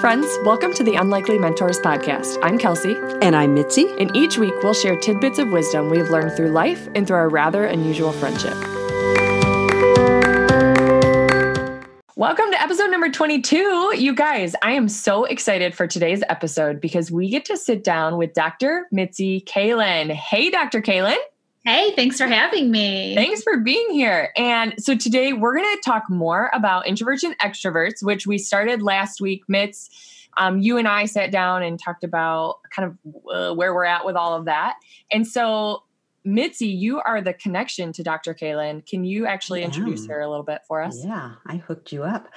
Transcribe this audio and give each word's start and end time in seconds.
friends. 0.00 0.38
Welcome 0.44 0.72
to 0.74 0.82
the 0.82 0.94
Unlikely 0.94 1.38
Mentors 1.38 1.78
podcast. 1.78 2.38
I'm 2.42 2.56
Kelsey. 2.56 2.96
And 3.20 3.36
I'm 3.36 3.52
Mitzi. 3.52 3.86
And 3.98 4.10
each 4.16 4.38
week 4.38 4.54
we'll 4.62 4.72
share 4.72 4.96
tidbits 4.96 5.38
of 5.38 5.50
wisdom 5.50 5.90
we've 5.90 6.08
learned 6.08 6.34
through 6.34 6.52
life 6.52 6.88
and 6.94 7.06
through 7.06 7.18
our 7.18 7.28
rather 7.28 7.66
unusual 7.66 8.10
friendship. 8.10 8.54
Welcome 12.16 12.50
to 12.50 12.62
episode 12.62 12.90
number 12.90 13.10
22. 13.10 13.92
You 13.98 14.14
guys, 14.14 14.54
I 14.62 14.72
am 14.72 14.88
so 14.88 15.26
excited 15.26 15.74
for 15.74 15.86
today's 15.86 16.22
episode 16.30 16.80
because 16.80 17.12
we 17.12 17.28
get 17.28 17.44
to 17.46 17.58
sit 17.58 17.84
down 17.84 18.16
with 18.16 18.32
Dr. 18.32 18.86
Mitzi 18.90 19.42
Kalin. 19.42 20.10
Hey, 20.10 20.48
Dr. 20.48 20.80
Kalin. 20.80 21.18
Hey, 21.64 21.92
thanks 21.94 22.16
for 22.16 22.26
having 22.26 22.70
me. 22.70 23.14
Thanks 23.14 23.42
for 23.42 23.58
being 23.58 23.90
here. 23.90 24.32
And 24.36 24.74
so 24.78 24.96
today 24.96 25.34
we're 25.34 25.54
going 25.54 25.76
to 25.76 25.82
talk 25.84 26.04
more 26.08 26.50
about 26.54 26.86
introverts 26.86 27.22
and 27.22 27.36
extroverts, 27.38 28.02
which 28.02 28.26
we 28.26 28.38
started 28.38 28.80
last 28.80 29.20
week. 29.20 29.42
Mitz, 29.46 29.90
um, 30.38 30.60
you 30.60 30.78
and 30.78 30.88
I 30.88 31.04
sat 31.04 31.30
down 31.30 31.62
and 31.62 31.78
talked 31.78 32.02
about 32.02 32.60
kind 32.74 32.88
of 32.88 33.14
uh, 33.30 33.54
where 33.54 33.74
we're 33.74 33.84
at 33.84 34.06
with 34.06 34.16
all 34.16 34.34
of 34.34 34.46
that. 34.46 34.76
And 35.12 35.26
so, 35.26 35.82
Mitzi, 36.24 36.68
you 36.68 37.00
are 37.00 37.20
the 37.20 37.34
connection 37.34 37.92
to 37.92 38.02
Dr. 38.02 38.32
Kalin. 38.32 38.86
Can 38.86 39.04
you 39.04 39.26
actually 39.26 39.62
introduce 39.62 40.06
her 40.06 40.20
a 40.20 40.30
little 40.30 40.44
bit 40.44 40.62
for 40.66 40.82
us? 40.82 41.04
Yeah, 41.04 41.32
I 41.46 41.56
hooked 41.56 41.92
you 41.92 42.04
up. 42.04 42.28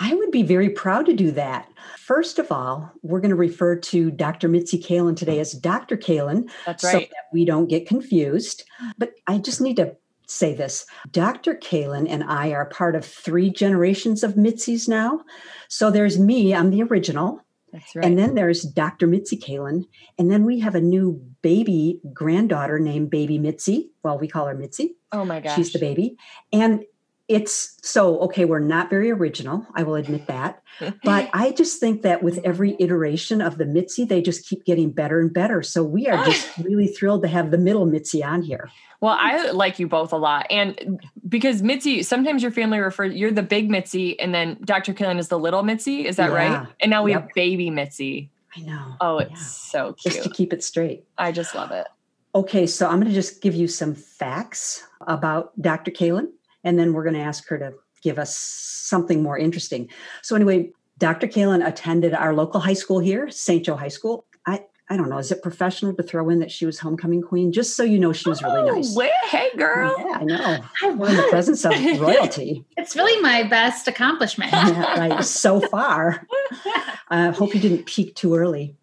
I 0.00 0.14
would 0.14 0.30
be 0.30 0.42
very 0.42 0.70
proud 0.70 1.06
to 1.06 1.12
do 1.12 1.30
that. 1.32 1.68
First 1.98 2.38
of 2.38 2.50
all, 2.52 2.90
we're 3.02 3.20
going 3.20 3.30
to 3.30 3.36
refer 3.36 3.76
to 3.76 4.10
Dr. 4.10 4.48
Mitzi 4.48 4.80
Kalin 4.80 5.16
today 5.16 5.40
as 5.40 5.52
Dr. 5.52 5.96
Kalin. 5.96 6.50
That's 6.66 6.84
right. 6.84 6.92
So 6.92 6.98
that 6.98 7.24
we 7.32 7.44
don't 7.44 7.68
get 7.68 7.86
confused. 7.86 8.64
But 8.98 9.12
I 9.26 9.38
just 9.38 9.60
need 9.60 9.76
to 9.76 9.96
say 10.26 10.54
this 10.54 10.86
Dr. 11.10 11.54
Kalin 11.54 12.06
and 12.08 12.24
I 12.24 12.50
are 12.52 12.66
part 12.66 12.94
of 12.96 13.04
three 13.04 13.50
generations 13.50 14.22
of 14.22 14.36
Mitzi's 14.36 14.88
now. 14.88 15.20
So 15.68 15.90
there's 15.90 16.18
me, 16.18 16.54
I'm 16.54 16.70
the 16.70 16.82
original. 16.82 17.40
That's 17.72 17.96
right. 17.96 18.04
And 18.04 18.16
then 18.18 18.34
there's 18.34 18.62
Dr. 18.62 19.06
Mitzi 19.06 19.36
Kalin. 19.36 19.84
And 20.18 20.30
then 20.30 20.44
we 20.44 20.60
have 20.60 20.74
a 20.76 20.80
new 20.80 21.20
baby 21.42 22.00
granddaughter 22.12 22.78
named 22.78 23.10
Baby 23.10 23.38
Mitzi. 23.38 23.90
Well, 24.02 24.18
we 24.18 24.28
call 24.28 24.46
her 24.46 24.54
Mitzi. 24.54 24.94
oh 25.12 25.24
my 25.24 25.40
gosh. 25.40 25.56
She's 25.56 25.72
the 25.72 25.80
baby. 25.80 26.16
And 26.52 26.84
it's 27.28 27.76
so 27.82 28.18
okay, 28.20 28.44
we're 28.44 28.58
not 28.58 28.90
very 28.90 29.10
original, 29.10 29.66
I 29.74 29.82
will 29.82 29.94
admit 29.94 30.26
that. 30.26 30.60
But 31.04 31.30
I 31.32 31.52
just 31.52 31.78
think 31.78 32.02
that 32.02 32.22
with 32.24 32.40
every 32.44 32.76
iteration 32.80 33.40
of 33.40 33.58
the 33.58 33.64
Mitzi, 33.64 34.04
they 34.04 34.20
just 34.20 34.46
keep 34.48 34.64
getting 34.64 34.90
better 34.90 35.20
and 35.20 35.32
better. 35.32 35.62
So 35.62 35.84
we 35.84 36.08
are 36.08 36.16
just 36.24 36.48
really 36.58 36.88
thrilled 36.88 37.22
to 37.22 37.28
have 37.28 37.50
the 37.52 37.58
middle 37.58 37.86
Mitzi 37.86 38.24
on 38.24 38.42
here. 38.42 38.68
Well, 39.00 39.16
I 39.18 39.50
like 39.52 39.78
you 39.78 39.86
both 39.86 40.12
a 40.12 40.16
lot. 40.16 40.46
And 40.50 41.00
because 41.28 41.62
Mitzi, 41.62 42.02
sometimes 42.02 42.42
your 42.42 42.50
family 42.50 42.78
refers 42.80 43.14
you're 43.14 43.30
the 43.30 43.42
big 43.42 43.70
Mitzi 43.70 44.18
and 44.18 44.34
then 44.34 44.58
Dr. 44.64 44.92
Kalin 44.94 45.18
is 45.18 45.28
the 45.28 45.38
little 45.38 45.62
Mitzi. 45.62 46.06
Is 46.06 46.16
that 46.16 46.30
Yeah. 46.30 46.36
right? 46.36 46.68
And 46.80 46.90
now 46.90 47.04
we 47.04 47.12
Yep. 47.12 47.20
have 47.20 47.30
baby 47.34 47.70
Mitzi. 47.70 48.30
I 48.56 48.60
know. 48.62 48.94
Oh, 49.00 49.18
it's 49.18 49.30
Yeah. 49.30 49.36
so 49.36 49.94
Just 49.98 50.22
to 50.24 50.28
keep 50.30 50.52
it 50.52 50.64
straight. 50.64 51.04
I 51.18 51.30
just 51.32 51.54
love 51.54 51.70
it. 51.70 51.86
Okay, 52.34 52.66
so 52.66 52.88
I'm 52.88 52.96
going 52.96 53.08
to 53.08 53.14
just 53.14 53.40
give 53.42 53.54
you 53.54 53.68
some 53.68 53.94
facts 53.94 54.82
about 55.06 55.52
Dr. 55.62 55.92
Kalin, 55.92 56.28
and 56.64 56.78
then 56.78 56.92
we're 56.92 57.04
going 57.04 57.14
to 57.14 57.20
ask 57.20 57.46
her 57.48 57.58
to 57.58 57.74
give 58.02 58.18
us 58.18 58.36
something 58.36 59.22
more 59.22 59.38
interesting. 59.38 59.88
So, 60.22 60.34
anyway, 60.36 60.70
Dr. 60.98 61.26
Kalin 61.26 61.66
attended 61.66 62.14
our 62.14 62.34
local 62.34 62.60
high 62.60 62.74
school 62.74 62.98
here, 63.00 63.30
St. 63.30 63.64
Joe 63.64 63.76
High 63.76 63.88
School. 63.88 64.24
I, 64.46 64.64
I 64.90 64.96
don't 64.98 65.08
know, 65.08 65.18
is 65.18 65.32
it 65.32 65.42
professional 65.42 65.94
to 65.94 66.02
throw 66.02 66.28
in 66.28 66.38
that 66.40 66.50
she 66.50 66.66
was 66.66 66.78
homecoming 66.78 67.22
queen? 67.22 67.52
Just 67.52 67.74
so 67.76 67.82
you 67.82 67.98
know, 67.98 68.12
she 68.12 68.28
was 68.28 68.42
really 68.42 68.68
Oh, 68.70 68.74
nice. 68.74 68.94
wait, 68.94 69.10
hey, 69.30 69.48
girl. 69.56 69.94
Yeah, 69.98 70.18
I 70.18 70.24
know. 70.24 70.58
I 70.82 70.90
We're 70.90 71.08
in 71.08 71.16
the 71.16 71.26
presence 71.30 71.64
of 71.64 71.72
royalty. 72.00 72.64
It's 72.76 72.94
really 72.94 73.20
my 73.22 73.44
best 73.48 73.88
accomplishment. 73.88 74.52
Yeah, 74.52 74.98
right, 75.00 75.24
so 75.24 75.60
far. 75.60 76.26
I 77.08 77.30
hope 77.30 77.54
you 77.54 77.60
didn't 77.60 77.86
peak 77.86 78.14
too 78.14 78.34
early. 78.34 78.76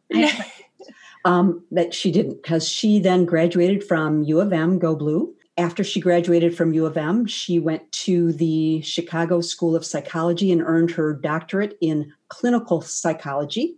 um, 1.23 1.63
that 1.71 1.93
she 1.93 2.11
didn't, 2.11 2.41
because 2.41 2.67
she 2.67 2.99
then 2.99 3.25
graduated 3.25 3.83
from 3.83 4.23
U 4.23 4.41
of 4.41 4.51
M, 4.51 4.79
Go 4.79 4.95
Blue. 4.95 5.33
After 5.61 5.83
she 5.83 5.99
graduated 5.99 6.57
from 6.57 6.73
U 6.73 6.87
of 6.87 6.97
M, 6.97 7.27
she 7.27 7.59
went 7.59 7.91
to 7.91 8.33
the 8.33 8.81
Chicago 8.81 9.41
School 9.41 9.75
of 9.75 9.85
Psychology 9.85 10.51
and 10.51 10.59
earned 10.59 10.89
her 10.89 11.13
doctorate 11.13 11.77
in 11.79 12.11
clinical 12.29 12.81
psychology. 12.81 13.75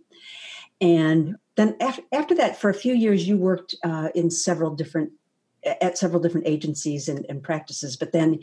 And 0.80 1.36
then 1.56 1.76
after, 1.82 2.00
after 2.10 2.34
that, 2.36 2.58
for 2.58 2.70
a 2.70 2.74
few 2.74 2.94
years, 2.94 3.28
you 3.28 3.36
worked 3.36 3.74
uh, 3.84 4.08
in 4.14 4.30
several 4.30 4.74
different 4.74 5.12
at 5.82 5.98
several 5.98 6.22
different 6.22 6.46
agencies 6.46 7.06
and, 7.06 7.26
and 7.28 7.42
practices. 7.42 7.96
But 7.96 8.12
then 8.12 8.40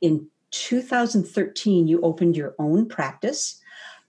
in 0.00 0.28
2013, 0.52 1.88
you 1.88 2.00
opened 2.00 2.36
your 2.36 2.54
own 2.60 2.86
practice. 2.86 3.60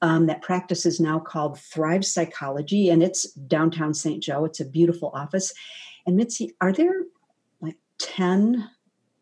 Um, 0.03 0.27
that 0.27 0.43
practice 0.43 0.85
is 0.85 0.99
now 0.99 1.17
called 1.17 1.59
Thrive 1.59 2.05
Psychology, 2.05 2.89
and 2.89 3.01
it's 3.01 3.31
downtown 3.33 3.95
St. 3.95 4.21
Joe. 4.21 4.45
It's 4.45 4.59
a 4.59 4.65
beautiful 4.65 5.09
office. 5.15 5.51
And 6.05 6.15
Mitzi, 6.15 6.53
are 6.61 6.71
there 6.71 7.05
like 7.61 7.77
10 7.97 8.69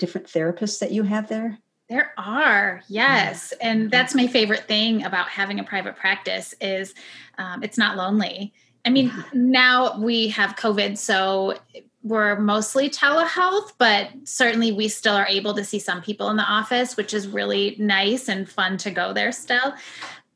different 0.04 0.28
therapists 0.28 0.80
that 0.80 0.92
you 0.92 1.04
have 1.04 1.30
there? 1.30 1.58
There 1.88 2.12
are, 2.18 2.82
yes, 2.90 3.54
and 3.62 3.90
that's 3.90 4.14
my 4.14 4.28
favorite 4.28 4.68
thing 4.68 5.06
about 5.06 5.30
having 5.30 5.60
a 5.60 5.64
private 5.64 5.96
practice 5.96 6.54
is 6.60 6.94
um, 7.38 7.64
it's 7.64 7.78
not 7.78 7.96
lonely. 7.96 8.54
I 8.84 8.90
mean, 8.90 9.08
Yeah. 9.16 9.24
now 9.34 9.98
we 9.98 10.28
have 10.30 10.58
COVID, 10.58 10.98
so 10.98 11.58
we're 12.04 12.38
mostly 12.38 12.90
telehealth, 12.90 13.72
but 13.78 14.10
certainly 14.26 14.74
we 14.74 14.90
still 14.90 15.16
are 15.16 15.28
able 15.28 15.54
to 15.54 15.64
see 15.64 15.80
some 15.80 16.02
people 16.02 16.30
in 16.30 16.36
the 16.36 16.44
office, 16.44 16.98
which 16.98 17.14
is 17.14 17.30
really 17.30 17.78
nice 17.80 18.28
and 18.28 18.50
fun 18.50 18.76
to 18.80 18.92
go 18.92 19.14
there 19.14 19.32
still. 19.32 19.74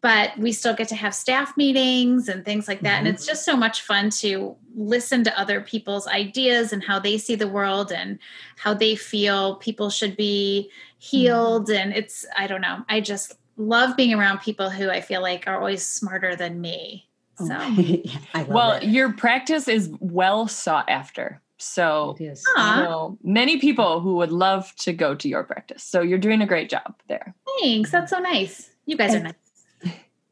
But 0.01 0.37
we 0.37 0.51
still 0.51 0.75
get 0.75 0.87
to 0.89 0.95
have 0.95 1.15
staff 1.15 1.57
meetings 1.57 2.29
and 2.29 2.45
things 2.45 2.67
like 2.67 2.81
that. 2.81 2.99
And 2.99 3.07
Mhm. 3.07 3.13
it's 3.13 3.25
just 3.25 3.43
so 3.43 3.55
much 3.57 3.81
fun 3.81 4.09
to 4.21 4.55
listen 4.75 5.23
to 5.23 5.39
other 5.39 5.59
people's 5.61 6.07
ideas 6.07 6.71
and 6.71 6.83
how 6.83 6.99
they 6.99 7.17
see 7.17 7.35
the 7.35 7.47
world 7.47 7.91
and 7.91 8.19
how 8.57 8.73
they 8.75 8.95
feel 8.95 9.55
people 9.55 9.89
should 9.89 10.15
be 10.15 10.69
healed. 10.99 11.69
And 11.71 11.93
it's, 11.93 12.25
I 12.37 12.45
don't 12.47 12.61
know, 12.61 12.83
I 12.87 13.01
just 13.01 13.33
love 13.57 13.97
being 13.97 14.13
around 14.13 14.39
people 14.41 14.69
who 14.69 14.89
I 14.89 15.01
feel 15.01 15.21
like 15.21 15.47
are 15.47 15.57
always 15.57 15.83
smarter 15.85 16.35
than 16.35 16.61
me. 16.61 17.07
So. 17.37 17.55
Okay. 17.55 18.01
Yeah, 18.05 18.17
I 18.35 18.39
love 18.41 18.49
Well, 18.49 18.71
it. 18.73 18.83
your 18.83 19.13
practice 19.13 19.67
is 19.67 19.89
well 19.99 20.47
sought 20.47 20.89
after. 20.89 21.41
So, 21.57 22.15
It 22.19 22.23
is. 22.25 22.43
You 22.55 22.63
know, 22.63 23.17
many 23.23 23.57
people 23.59 23.99
who 23.99 24.17
would 24.17 24.31
love 24.31 24.75
to 24.77 24.93
go 24.93 25.15
to 25.15 25.27
your 25.27 25.43
practice. 25.43 25.81
So, 25.83 26.01
you're 26.01 26.19
doing 26.19 26.41
a 26.43 26.45
great 26.45 26.69
job 26.69 26.93
there. 27.07 27.33
Thanks. 27.61 27.89
That's 27.89 28.11
so 28.11 28.19
nice. 28.19 28.69
You 28.85 28.95
guys 28.95 29.15
are 29.15 29.19
nice. 29.21 29.33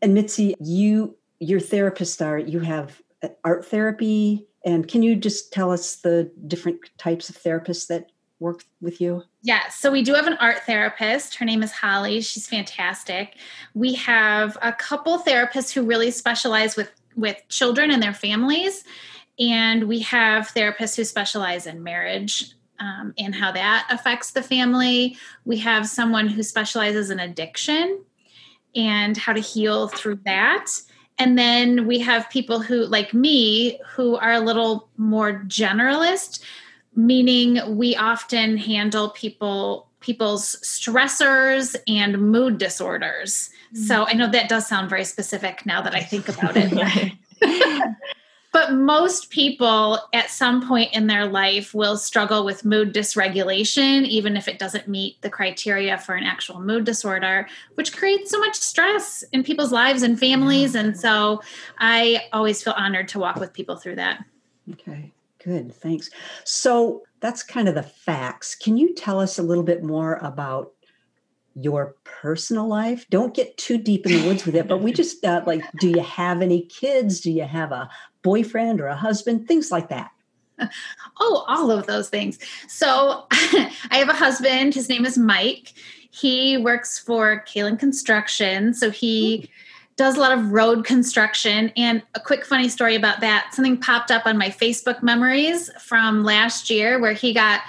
And 0.01 0.13
Mitzi, 0.13 0.56
you 0.59 1.17
your 1.39 1.59
therapists 1.59 2.25
are 2.25 2.38
you 2.38 2.59
have 2.61 3.01
uh, 3.23 3.29
art 3.44 3.66
therapy, 3.66 4.47
and 4.63 4.88
can 4.88 5.03
you 5.03 5.16
just 5.16 5.51
tell 5.51 5.72
us 5.72 5.97
the 5.97 6.31
different 6.47 6.79
types 6.97 7.29
of 7.29 7.38
therapists 7.38 7.88
that 7.88 8.11
work 8.39 8.63
with 8.81 9.00
you? 9.00 9.23
Yeah, 9.41 9.69
so 9.69 9.91
we 9.91 10.01
do 10.01 10.13
have 10.13 10.28
an 10.28 10.38
art 10.39 10.63
therapist. 10.66 11.35
Her 11.35 11.45
name 11.45 11.63
is 11.63 11.72
Holly. 11.72 12.22
She's 12.22 12.47
fantastic. 12.47 13.38
We 13.73 13.94
have 13.95 14.57
a 14.61 14.73
couple 14.73 15.19
therapists 15.19 15.72
who 15.72 15.83
really 15.83 16.12
specialize 16.12 16.75
with 16.75 16.91
with 17.16 17.41
children 17.50 17.91
and 17.91 18.03
their 18.03 18.13
families, 18.13 18.83
and 19.39 19.88
we 19.88 20.00
have 20.01 20.53
therapists 20.53 20.95
who 20.95 21.03
specialize 21.03 21.66
in 21.66 21.83
marriage 21.83 22.53
um, 22.79 23.13
and 23.17 23.33
how 23.33 23.51
that 23.53 23.88
affects 23.89 24.31
the 24.31 24.44
family. 24.44 25.17
We 25.45 25.57
have 25.57 25.88
someone 25.88 26.27
who 26.27 26.44
specializes 26.44 27.09
in 27.09 27.19
addiction 27.19 28.03
and 28.75 29.18
how 29.18 29.34
to 29.34 29.40
heal 29.40 29.88
through 29.88 30.19
that. 30.25 30.68
And 31.18 31.38
then 31.38 31.88
we 31.88 32.00
have 32.00 32.30
people 32.30 32.59
who, 32.59 32.86
like 32.86 33.13
me, 33.13 33.80
who 33.88 34.18
are 34.18 34.34
a 34.34 34.40
little 34.40 34.90
more 34.97 35.44
generalist, 35.47 36.41
meaning 36.96 37.78
we 37.78 37.96
often 37.96 38.58
handle 38.58 39.10
people 39.10 39.88
people's 40.01 40.57
stressors 40.57 41.75
and 41.88 42.19
mood 42.19 42.60
disorders. 42.60 43.50
So 43.74 44.06
mm. 44.06 44.07
I 44.07 44.13
know 44.13 44.30
that 44.30 44.50
does 44.50 44.68
sound 44.68 44.88
very 44.88 45.04
specific 45.04 45.66
now 45.66 45.81
that 45.81 45.95
I 45.95 46.01
think 46.01 46.30
about 46.30 46.54
it. 46.56 47.13
but 48.56 48.72
most 48.72 49.31
people 49.31 50.00
at 50.13 50.30
some 50.30 50.66
point 50.66 50.94
in 50.94 51.07
their 51.07 51.25
life 51.25 51.74
will 51.74 51.98
struggle 51.98 52.46
with 52.46 52.63
mood 52.63 52.94
dysregulation, 52.94 54.06
even 54.06 54.38
if 54.38 54.48
it 54.48 54.60
doesn't 54.60 54.88
meet 54.88 55.22
the 55.22 55.30
criteria 55.30 55.98
for 55.98 56.16
an 56.16 56.24
actual 56.24 56.62
mood 56.62 56.86
disorder, 56.86 57.50
which 57.74 57.94
creates 57.94 58.31
so 58.31 58.40
much 58.40 58.56
stress 58.56 59.25
in 59.34 59.44
people's 59.44 59.74
lives 59.74 60.04
and 60.04 60.18
families. 60.18 60.69
Mm-hmm. 60.69 60.88
And 60.88 60.98
so 60.98 61.42
I 61.80 62.28
always 62.31 62.63
feel 62.63 62.75
honored 62.78 63.10
to 63.10 63.19
walk 63.19 63.36
with 63.36 63.52
people 63.52 63.75
through 63.75 63.98
that. 63.98 64.24
Okay, 64.72 65.12
good, 65.44 65.75
thanks. 65.75 66.10
So 66.46 67.04
that's 67.19 67.44
kind 67.44 67.68
of 67.68 67.75
the 67.75 67.84
facts. 67.84 68.56
Can 68.56 68.78
you 68.78 68.96
tell 68.96 69.19
us 69.19 69.38
a 69.38 69.44
little 69.44 69.66
bit 69.66 69.84
more 69.84 70.16
about 70.22 70.72
your 71.56 71.96
personal 72.04 72.68
life? 72.68 73.06
Don't 73.10 73.34
get 73.34 73.57
too 73.57 73.78
deep 73.78 74.06
in 74.06 74.12
the 74.12 74.28
woods 74.28 74.46
with 74.46 74.56
it, 74.56 74.68
but 74.68 74.81
we 74.81 74.92
just 74.92 75.24
uh, 75.24 75.42
like, 75.46 75.63
do 75.80 75.90
you 75.90 76.02
have 76.02 76.42
any 76.42 76.63
kids? 76.63 77.22
Do 77.22 77.31
you 77.31 77.44
have 77.44 77.72
a 77.72 77.90
boyfriend 78.22 78.81
or 78.81 78.88
a 78.88 78.96
husband? 78.96 79.48
Things 79.48 79.72
like 79.72 79.90
that. 79.90 80.12
Oh, 81.22 81.46
all 81.48 81.72
of 81.72 81.86
those 81.88 82.10
things. 82.10 82.38
So 82.68 83.25
I 83.31 83.72
have 83.92 84.10
a 84.10 84.13
husband. 84.13 84.74
His 84.74 84.90
name 84.90 85.06
is 85.06 85.18
Mike. 85.18 85.72
He 86.12 86.57
works 86.57 87.00
for 87.00 87.44
Kalin 87.48 87.80
Construction. 87.80 88.74
So 88.74 88.92
he 88.92 89.50
does 89.96 90.18
a 90.18 90.19
lot 90.19 90.38
of 90.38 90.51
road 90.51 90.86
construction. 90.86 91.72
And 91.78 92.04
a 92.16 92.19
quick 92.19 92.46
funny 92.46 92.68
story 92.68 92.96
about 92.96 93.22
that 93.22 93.54
something 93.54 93.78
popped 93.78 94.12
up 94.12 94.25
on 94.25 94.38
my 94.38 94.50
Facebook 94.50 95.01
memories 95.01 95.72
from 95.80 96.24
last 96.24 96.69
year 96.69 97.00
where 97.00 97.13
he 97.13 97.34
got 97.34 97.62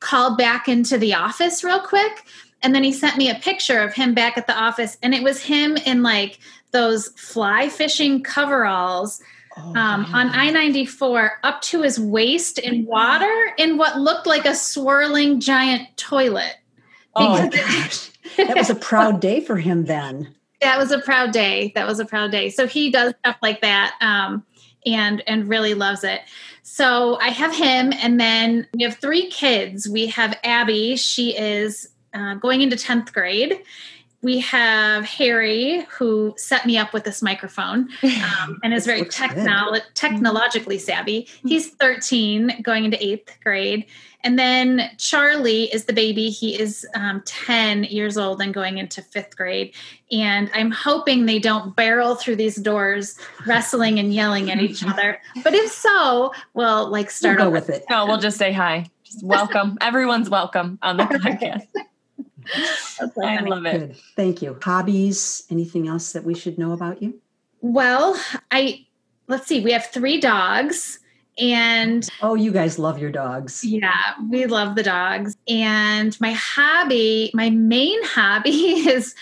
called 0.00 0.36
back 0.36 0.68
into 0.68 0.98
the 0.98 1.14
office 1.14 1.64
real 1.64 1.80
quick. 1.80 2.24
And 2.62 2.74
then 2.74 2.84
he 2.84 2.92
sent 2.92 3.16
me 3.16 3.30
a 3.30 3.34
picture 3.36 3.80
of 3.80 3.94
him 3.94 4.14
back 4.14 4.36
at 4.36 4.46
the 4.46 4.56
office, 4.56 4.98
and 5.02 5.14
it 5.14 5.22
was 5.22 5.42
him 5.42 5.76
in 5.76 6.02
like 6.02 6.38
those 6.72 7.08
fly 7.10 7.68
fishing 7.68 8.22
coveralls. 8.22 9.22
Oh, 9.56 9.74
um, 9.74 10.06
on 10.14 10.28
I 10.28 10.50
94 10.50 11.40
up 11.42 11.60
to 11.62 11.82
his 11.82 11.98
waist 11.98 12.58
in 12.58 12.86
water 12.86 13.52
in 13.58 13.78
what 13.78 13.98
looked 13.98 14.26
like 14.26 14.44
a 14.44 14.54
swirling 14.54 15.40
giant 15.40 15.96
toilet. 15.96 16.56
Oh, 17.16 17.48
gosh. 17.48 18.10
that 18.36 18.56
was 18.56 18.70
a 18.70 18.74
proud 18.74 19.20
day 19.20 19.40
for 19.40 19.56
him 19.56 19.86
then. 19.86 20.34
That 20.60 20.76
was 20.76 20.92
a 20.92 20.98
proud 20.98 21.32
day. 21.32 21.72
That 21.74 21.86
was 21.86 22.00
a 22.00 22.04
proud 22.04 22.30
day. 22.32 22.50
So 22.50 22.66
he 22.66 22.90
does 22.90 23.14
stuff 23.20 23.36
like 23.40 23.62
that 23.62 23.94
um, 24.02 24.44
and 24.84 25.22
and 25.26 25.48
really 25.48 25.72
loves 25.72 26.04
it. 26.04 26.20
So 26.62 27.18
I 27.18 27.30
have 27.30 27.56
him, 27.56 27.94
and 27.94 28.20
then 28.20 28.68
we 28.74 28.82
have 28.82 28.96
three 28.96 29.30
kids. 29.30 29.88
We 29.88 30.08
have 30.08 30.38
Abby. 30.44 30.96
She 30.96 31.34
is 31.34 31.88
uh, 32.14 32.34
going 32.34 32.62
into 32.62 32.76
10th 32.76 33.12
grade. 33.12 33.60
We 34.22 34.40
have 34.40 35.04
Harry, 35.06 35.86
who 35.90 36.34
set 36.36 36.66
me 36.66 36.76
up 36.76 36.92
with 36.92 37.04
this 37.04 37.22
microphone 37.22 37.88
um, 38.02 38.60
and 38.62 38.74
is 38.74 38.84
very 38.84 39.02
technolo- 39.02 39.80
technologically 39.94 40.78
savvy. 40.78 41.26
He's 41.46 41.70
13, 41.70 42.60
going 42.62 42.84
into 42.84 43.02
eighth 43.02 43.38
grade. 43.42 43.86
And 44.22 44.38
then 44.38 44.90
Charlie 44.98 45.64
is 45.72 45.86
the 45.86 45.94
baby. 45.94 46.28
He 46.28 46.58
is 46.58 46.86
um, 46.94 47.22
10 47.24 47.84
years 47.84 48.18
old 48.18 48.42
and 48.42 48.52
going 48.52 48.78
into 48.78 49.00
fifth 49.00 49.36
grade. 49.36 49.74
And 50.12 50.50
I'm 50.52 50.70
hoping 50.70 51.24
they 51.24 51.38
don't 51.38 51.74
barrel 51.74 52.14
through 52.14 52.36
these 52.36 52.56
doors, 52.56 53.18
wrestling 53.46 53.98
and 53.98 54.12
yelling 54.12 54.50
at 54.50 54.60
each 54.60 54.84
other. 54.84 55.20
But 55.42 55.54
if 55.54 55.70
so, 55.72 56.32
we'll 56.52 56.90
like 56.90 57.10
start 57.10 57.38
we'll 57.38 57.46
go 57.46 57.52
with 57.52 57.70
it. 57.70 57.84
No, 57.88 58.04
we'll 58.06 58.18
just 58.18 58.36
say 58.36 58.52
hi. 58.52 58.90
Just 59.04 59.24
welcome. 59.24 59.78
Everyone's 59.80 60.28
welcome 60.28 60.78
on 60.82 60.98
the 60.98 61.04
podcast. 61.04 61.66
I 63.22 63.40
love 63.40 63.66
it. 63.66 63.78
Good. 63.78 63.96
Thank 64.16 64.42
you. 64.42 64.58
Hobbies, 64.62 65.44
anything 65.50 65.88
else 65.88 66.12
that 66.12 66.24
we 66.24 66.34
should 66.34 66.58
know 66.58 66.72
about 66.72 67.02
you? 67.02 67.20
Well, 67.60 68.20
I 68.50 68.86
let's 69.28 69.46
see, 69.46 69.60
we 69.60 69.72
have 69.72 69.86
three 69.86 70.20
dogs. 70.20 70.98
And 71.38 72.06
oh, 72.20 72.34
you 72.34 72.52
guys 72.52 72.78
love 72.78 72.98
your 72.98 73.10
dogs. 73.10 73.64
Yeah, 73.64 74.14
we 74.28 74.44
love 74.46 74.74
the 74.74 74.82
dogs. 74.82 75.36
And 75.48 76.20
my 76.20 76.32
hobby, 76.32 77.30
my 77.32 77.48
main 77.48 78.02
hobby 78.04 78.50
is 78.50 79.14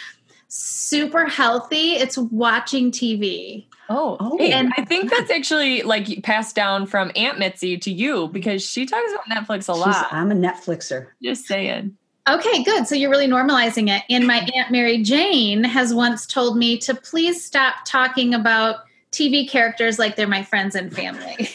super 0.49 1.27
healthy. 1.27 1.93
It's 1.93 2.19
watching 2.19 2.91
TV. 2.91 3.67
Oh, 3.91 4.17
oh. 4.21 4.37
and 4.39 4.73
I 4.77 4.85
think 4.85 5.11
that's 5.11 5.31
actually 5.31 5.83
like 5.83 6.23
passed 6.23 6.55
down 6.55 6.87
from 6.87 7.11
Aunt 7.15 7.39
Mitzi 7.39 7.79
to 7.79 7.91
you 7.91 8.29
because 8.29 8.63
she 8.63 8.85
talks 8.85 9.11
about 9.13 9.25
Netflix 9.27 9.69
a 9.69 9.73
lot. 9.73 10.09
I'm 10.11 10.31
a 10.31 10.35
Netflixer. 10.35 11.09
Just 11.23 11.47
saying. 11.47 11.97
Okay, 12.29 12.63
good. 12.63 12.87
So 12.87 12.95
you're 12.95 13.11
really 13.11 13.27
normalizing 13.27 13.89
it. 13.89 14.03
And 14.11 14.27
my 14.27 14.41
mm-hmm. 14.41 14.59
Aunt 14.59 14.71
Mary 14.71 15.03
Jane 15.03 15.65
has 15.65 15.95
once 15.95 16.27
told 16.27 16.59
me 16.59 16.77
to 16.79 16.95
please 16.95 17.43
stop 17.43 17.77
talking 17.87 18.35
about 18.35 18.81
TV 19.13 19.49
characters 19.49 19.99
like 19.99 20.17
they're 20.17 20.29
my 20.29 20.43
friends 20.43 20.75
and 20.75 20.95
family. 20.95 21.49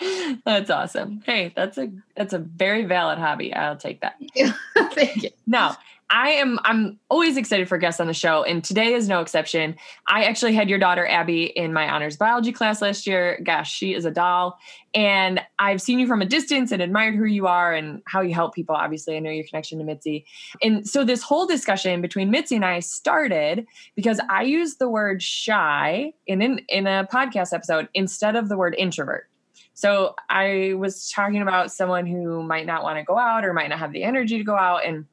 that's 0.44 0.70
awesome. 0.70 1.22
Hey, 1.26 1.52
that's 1.56 1.76
a 1.78 1.90
that's 2.16 2.32
a 2.32 2.38
very 2.38 2.84
valid 2.84 3.18
hobby. 3.18 3.52
I'll 3.52 3.76
take 3.76 4.00
that. 4.02 4.16
Thank 4.92 5.24
you. 5.24 5.30
Now, 5.46 5.76
I 6.10 6.30
am 6.30 6.58
I'm 6.64 6.98
always 7.08 7.36
excited 7.36 7.68
for 7.68 7.78
guests 7.78 8.00
on 8.00 8.06
the 8.06 8.14
show, 8.14 8.42
and 8.44 8.62
today 8.62 8.94
is 8.94 9.08
no 9.08 9.20
exception. 9.20 9.76
I 10.06 10.24
actually 10.24 10.54
had 10.54 10.68
your 10.68 10.78
daughter 10.78 11.06
Abby 11.06 11.44
in 11.44 11.72
my 11.72 11.88
honors 11.88 12.16
biology 12.16 12.52
class 12.52 12.82
last 12.82 13.06
year. 13.06 13.40
Gosh, 13.42 13.72
she 13.72 13.94
is 13.94 14.04
a 14.04 14.10
doll, 14.10 14.58
and 14.94 15.40
I've 15.58 15.80
seen 15.80 15.98
you 15.98 16.06
from 16.06 16.22
a 16.22 16.26
distance 16.26 16.72
and 16.72 16.82
admired 16.82 17.14
who 17.14 17.24
you 17.24 17.46
are 17.46 17.72
and 17.72 18.02
how 18.06 18.20
you 18.20 18.34
help 18.34 18.54
people. 18.54 18.74
Obviously, 18.74 19.16
I 19.16 19.20
know 19.20 19.30
your 19.30 19.44
connection 19.44 19.78
to 19.78 19.84
Mitzi, 19.84 20.26
and 20.62 20.86
so 20.86 21.04
this 21.04 21.22
whole 21.22 21.46
discussion 21.46 22.00
between 22.02 22.30
Mitzi 22.30 22.56
and 22.56 22.64
I 22.64 22.80
started 22.80 23.66
because 23.96 24.20
I 24.28 24.42
used 24.42 24.78
the 24.78 24.88
word 24.88 25.22
shy 25.22 26.12
in 26.26 26.42
in, 26.42 26.60
in 26.68 26.86
a 26.86 27.08
podcast 27.10 27.52
episode 27.52 27.88
instead 27.94 28.36
of 28.36 28.48
the 28.48 28.56
word 28.56 28.74
introvert. 28.78 29.28
So 29.74 30.14
I 30.30 30.74
was 30.76 31.10
talking 31.10 31.42
about 31.42 31.72
someone 31.72 32.06
who 32.06 32.42
might 32.42 32.66
not 32.66 32.84
want 32.84 32.98
to 32.98 33.04
go 33.04 33.18
out 33.18 33.44
or 33.44 33.52
might 33.52 33.68
not 33.68 33.80
have 33.80 33.92
the 33.92 34.04
energy 34.04 34.38
to 34.38 34.44
go 34.44 34.56
out 34.56 34.86
and 34.86 35.06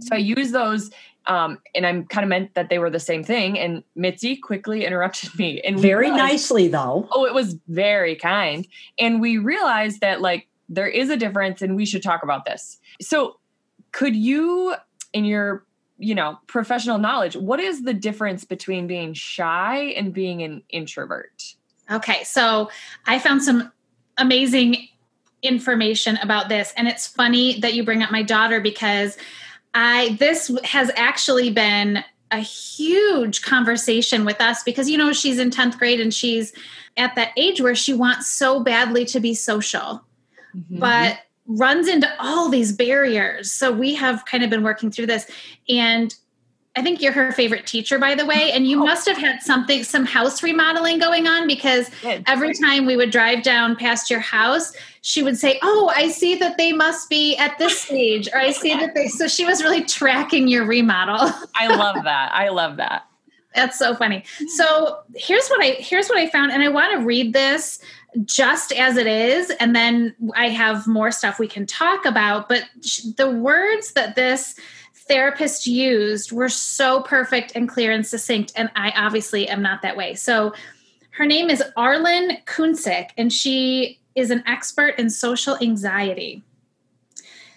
so 0.00 0.14
I 0.14 0.18
use 0.18 0.50
those, 0.50 0.90
um, 1.26 1.58
and 1.74 1.86
I'm 1.86 2.06
kind 2.06 2.24
of 2.24 2.28
meant 2.28 2.54
that 2.54 2.68
they 2.68 2.78
were 2.78 2.90
the 2.90 3.00
same 3.00 3.22
thing. 3.22 3.58
And 3.58 3.84
Mitzi 3.94 4.36
quickly 4.36 4.84
interrupted 4.84 5.38
me, 5.38 5.60
and 5.60 5.78
very 5.78 6.10
realized, 6.10 6.22
nicely 6.22 6.68
though. 6.68 7.08
Oh, 7.12 7.24
it 7.24 7.34
was 7.34 7.56
very 7.68 8.16
kind, 8.16 8.66
and 8.98 9.20
we 9.20 9.38
realized 9.38 10.00
that 10.00 10.20
like 10.20 10.48
there 10.68 10.88
is 10.88 11.10
a 11.10 11.16
difference, 11.16 11.62
and 11.62 11.76
we 11.76 11.86
should 11.86 12.02
talk 12.02 12.22
about 12.22 12.44
this. 12.44 12.78
So, 13.00 13.38
could 13.92 14.16
you, 14.16 14.74
in 15.12 15.24
your 15.24 15.64
you 15.98 16.14
know 16.14 16.38
professional 16.46 16.98
knowledge, 16.98 17.36
what 17.36 17.60
is 17.60 17.82
the 17.82 17.94
difference 17.94 18.44
between 18.44 18.86
being 18.86 19.14
shy 19.14 19.78
and 19.96 20.12
being 20.12 20.42
an 20.42 20.62
introvert? 20.70 21.54
Okay, 21.90 22.24
so 22.24 22.70
I 23.06 23.18
found 23.18 23.42
some 23.42 23.70
amazing 24.18 24.88
information 25.42 26.16
about 26.18 26.48
this 26.48 26.72
and 26.76 26.86
it's 26.86 27.06
funny 27.06 27.58
that 27.60 27.74
you 27.74 27.84
bring 27.84 28.02
up 28.02 28.12
my 28.12 28.22
daughter 28.22 28.60
because 28.60 29.16
I 29.74 30.16
this 30.18 30.50
has 30.64 30.90
actually 30.96 31.50
been 31.50 32.04
a 32.30 32.38
huge 32.38 33.42
conversation 33.42 34.24
with 34.24 34.40
us 34.40 34.62
because 34.62 34.88
you 34.88 34.96
know 34.96 35.12
she's 35.12 35.38
in 35.38 35.50
10th 35.50 35.78
grade 35.78 36.00
and 36.00 36.12
she's 36.12 36.52
at 36.96 37.14
that 37.14 37.30
age 37.36 37.60
where 37.60 37.74
she 37.74 37.92
wants 37.92 38.28
so 38.28 38.62
badly 38.62 39.04
to 39.06 39.20
be 39.20 39.34
social. 39.34 40.02
Mm-hmm. 40.56 40.78
But 40.78 41.18
runs 41.46 41.88
into 41.88 42.08
all 42.18 42.48
these 42.48 42.72
barriers. 42.72 43.50
So 43.50 43.72
we 43.72 43.94
have 43.94 44.24
kind 44.24 44.44
of 44.44 44.50
been 44.50 44.62
working 44.62 44.90
through 44.90 45.06
this 45.06 45.30
and 45.68 46.14
I 46.74 46.82
think 46.82 47.02
you're 47.02 47.12
her 47.12 47.32
favorite 47.32 47.66
teacher, 47.66 47.98
by 47.98 48.14
the 48.14 48.24
way, 48.24 48.50
and 48.52 48.66
you 48.66 48.80
oh. 48.80 48.84
must 48.84 49.06
have 49.06 49.18
had 49.18 49.42
something, 49.42 49.84
some 49.84 50.06
house 50.06 50.42
remodeling 50.42 50.98
going 50.98 51.26
on 51.26 51.46
because 51.46 51.90
every 52.02 52.54
time 52.54 52.86
we 52.86 52.96
would 52.96 53.10
drive 53.10 53.42
down 53.42 53.76
past 53.76 54.10
your 54.10 54.20
house, 54.20 54.72
she 55.02 55.22
would 55.22 55.36
say, 55.36 55.58
"Oh, 55.62 55.92
I 55.94 56.08
see 56.08 56.34
that 56.36 56.56
they 56.56 56.72
must 56.72 57.10
be 57.10 57.36
at 57.36 57.58
this 57.58 57.78
stage," 57.82 58.28
or 58.32 58.38
"I 58.38 58.52
see 58.52 58.72
that 58.74 58.94
they." 58.94 59.08
So 59.08 59.28
she 59.28 59.44
was 59.44 59.62
really 59.62 59.84
tracking 59.84 60.48
your 60.48 60.64
remodel. 60.64 61.30
I 61.56 61.66
love 61.66 62.04
that. 62.04 62.32
I 62.32 62.48
love 62.48 62.78
that. 62.78 63.04
That's 63.54 63.78
so 63.78 63.94
funny. 63.94 64.24
So 64.56 64.98
here's 65.14 65.48
what 65.48 65.62
I 65.62 65.72
here's 65.72 66.08
what 66.08 66.16
I 66.16 66.30
found, 66.30 66.52
and 66.52 66.62
I 66.62 66.68
want 66.68 66.98
to 66.98 67.04
read 67.04 67.34
this 67.34 67.80
just 68.24 68.72
as 68.72 68.96
it 68.96 69.06
is, 69.06 69.50
and 69.60 69.76
then 69.76 70.14
I 70.34 70.48
have 70.48 70.86
more 70.86 71.10
stuff 71.10 71.38
we 71.38 71.48
can 71.48 71.66
talk 71.66 72.06
about. 72.06 72.48
But 72.48 72.64
the 73.16 73.30
words 73.30 73.92
that 73.92 74.16
this 74.16 74.54
therapist 75.12 75.66
used 75.66 76.32
were 76.32 76.48
so 76.48 77.02
perfect 77.02 77.52
and 77.54 77.68
clear 77.68 77.92
and 77.92 78.06
succinct. 78.06 78.50
And 78.56 78.70
I 78.74 78.92
obviously 78.96 79.46
am 79.46 79.60
not 79.60 79.82
that 79.82 79.94
way. 79.94 80.14
So 80.14 80.54
her 81.10 81.26
name 81.26 81.50
is 81.50 81.62
Arlin 81.76 82.42
Cuncic, 82.46 83.10
and 83.18 83.30
she 83.30 84.00
is 84.14 84.30
an 84.30 84.42
expert 84.46 84.98
in 84.98 85.10
social 85.10 85.58
anxiety. 85.60 86.42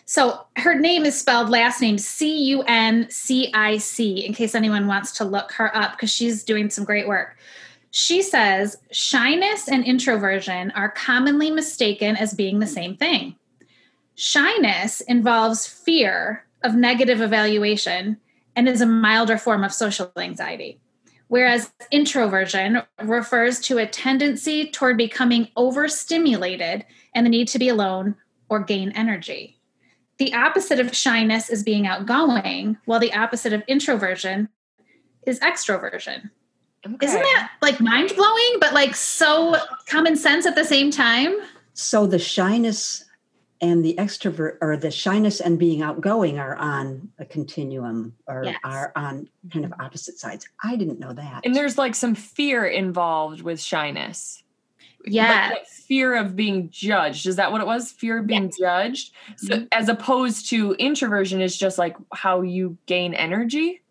So 0.06 0.46
her 0.58 0.76
name 0.76 1.06
is 1.06 1.18
spelled 1.18 1.50
last 1.50 1.82
name 1.82 1.98
C 1.98 2.50
U 2.50 2.62
N 2.64 3.10
C 3.10 3.50
I 3.54 3.78
C, 3.78 4.26
in 4.26 4.34
case 4.34 4.54
anyone 4.54 4.88
wants 4.88 5.14
to 5.14 5.24
look 5.24 5.54
her 5.54 5.76
up, 5.76 5.94
because 5.94 6.12
she's 6.12 6.44
doing 6.44 6.70
some 6.70 6.84
great 6.84 7.08
work. 7.08 7.38
She 7.92 8.22
says 8.22 8.78
shyness 8.92 9.70
and 9.70 9.86
introversion 9.86 10.72
are 10.72 10.92
commonly 10.92 11.50
mistaken 11.50 12.18
as 12.18 12.34
being 12.34 12.60
the 12.60 12.68
same 12.68 12.98
thing. 12.98 13.36
Shyness 14.16 15.02
involves 15.02 15.66
fear 15.66 16.45
of 16.66 16.76
negative 16.76 17.22
evaluation 17.22 18.18
and 18.56 18.68
is 18.68 18.82
a 18.82 18.86
milder 18.86 19.38
form 19.38 19.64
of 19.64 19.74
social 19.74 20.12
anxiety. 20.18 20.80
Whereas 21.28 21.72
introversion 21.92 22.82
refers 23.02 23.60
to 23.62 23.78
a 23.78 23.88
tendency 23.88 24.70
toward 24.70 24.98
becoming 24.98 25.50
overstimulated 25.56 26.86
and 27.14 27.26
the 27.26 27.30
need 27.30 27.48
to 27.50 27.60
be 27.60 27.70
alone 27.70 28.16
or 28.50 28.60
gain 28.60 28.92
energy. 28.92 29.60
The 30.18 30.34
opposite 30.34 30.80
of 30.80 30.96
shyness 30.96 31.50
is 31.50 31.64
being 31.64 31.88
outgoing, 31.88 32.78
while 32.86 33.00
the 33.00 33.14
opposite 33.14 33.54
of 33.54 33.64
introversion 33.68 34.50
is 35.26 35.40
extroversion. 35.40 36.30
Okay. 36.86 37.06
Isn't 37.06 37.22
that 37.22 37.52
like 37.62 37.82
mind 37.82 38.14
blowing, 38.16 38.58
but 38.60 38.74
like 38.74 38.96
so 38.96 39.56
common 39.88 40.16
sense 40.16 40.46
at 40.46 40.56
the 40.56 40.64
same 40.64 40.92
time? 40.92 41.36
So 41.74 42.06
the 42.06 42.20
shyness 42.20 43.05
and 43.62 43.84
the 43.84 43.96
extrovert 43.98 44.58
or 44.62 44.78
the 44.78 44.92
shyness 44.92 45.40
and 45.40 45.58
being 45.58 45.82
outgoing 45.82 46.40
are 46.40 46.56
on 46.56 47.10
a 47.20 47.26
continuum 47.26 48.14
or 48.28 48.44
yes. 48.46 48.58
are 48.64 48.92
on 48.96 49.30
kind 49.52 49.66
of 49.66 49.74
opposite 49.80 50.20
sides. 50.20 50.48
I 50.64 50.76
didn't 50.76 51.00
know 51.00 51.14
that. 51.14 51.46
And 51.46 51.56
there's 51.56 51.78
like 51.78 51.96
some 51.96 52.16
fear 52.16 52.66
involved 52.66 53.42
with 53.42 53.62
shyness. 53.62 54.44
Yeah. 55.06 55.52
Like 55.54 55.68
fear 55.68 56.16
of 56.16 56.36
being 56.36 56.70
judged. 56.70 57.28
Is 57.28 57.36
that 57.38 57.52
what 57.52 57.62
it 57.62 57.68
was? 57.68 57.92
Fear 57.92 58.20
of 58.20 58.28
being 58.28 58.46
yes. 58.46 58.58
judged. 58.60 59.14
So 59.38 59.56
mm-hmm. 59.56 59.66
as 59.72 59.88
opposed 59.88 60.50
to 60.50 60.74
introversion 60.74 61.42
is 61.42 61.58
just 61.58 61.78
like 61.78 61.96
how 62.14 62.42
you 62.42 62.78
gain 62.88 63.14
energy. 63.14 63.82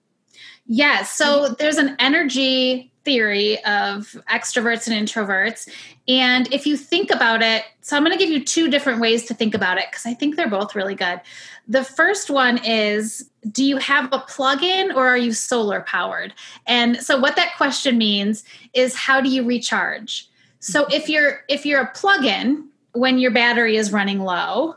Yes. 0.67 1.11
So 1.11 1.55
there's 1.59 1.77
an 1.77 1.97
energy 1.99 2.93
theory 3.05 3.63
of 3.65 4.17
extroverts 4.31 4.89
and 4.89 5.09
introverts. 5.09 5.69
And 6.09 6.53
if 6.53 6.67
you 6.67 6.77
think 6.77 7.11
about 7.11 7.43
it, 7.43 7.65
so 7.81 7.97
I'm 7.97 8.05
going 8.05 8.17
to 8.17 8.23
give 8.23 8.33
you 8.33 8.45
two 8.45 8.71
different 8.71 9.01
ways 9.01 9.25
to 9.27 9.35
think 9.35 9.55
about 9.55 9.79
it 9.79 9.87
because 9.91 10.07
I 10.07 10.15
think 10.15 10.37
they're 10.37 10.49
both 10.49 10.75
really 10.75 10.95
good. 10.95 11.21
The 11.69 11.85
first 11.85 12.31
one 12.31 12.63
is 12.65 13.29
Do 13.51 13.65
you 13.65 13.77
have 13.79 14.13
a 14.13 14.19
plug 14.21 14.63
in 14.63 14.93
or 14.93 15.07
are 15.07 15.19
you 15.19 15.33
solar 15.33 15.83
powered? 15.83 16.35
And 16.67 16.97
so 16.97 17.19
what 17.19 17.37
that 17.37 17.57
question 17.57 17.99
means 17.99 18.45
is 18.73 18.95
how 18.95 19.21
do 19.21 19.29
you 19.29 19.45
recharge? 19.45 20.29
So 20.61 20.87
if 20.87 21.09
you're 21.09 21.45
if 21.49 21.67
you're 21.67 21.83
a 21.83 21.93
plug 21.93 22.25
in 22.25 22.69
when 22.93 23.19
your 23.19 23.31
battery 23.31 23.77
is 23.77 23.93
running 23.93 24.21
low, 24.21 24.77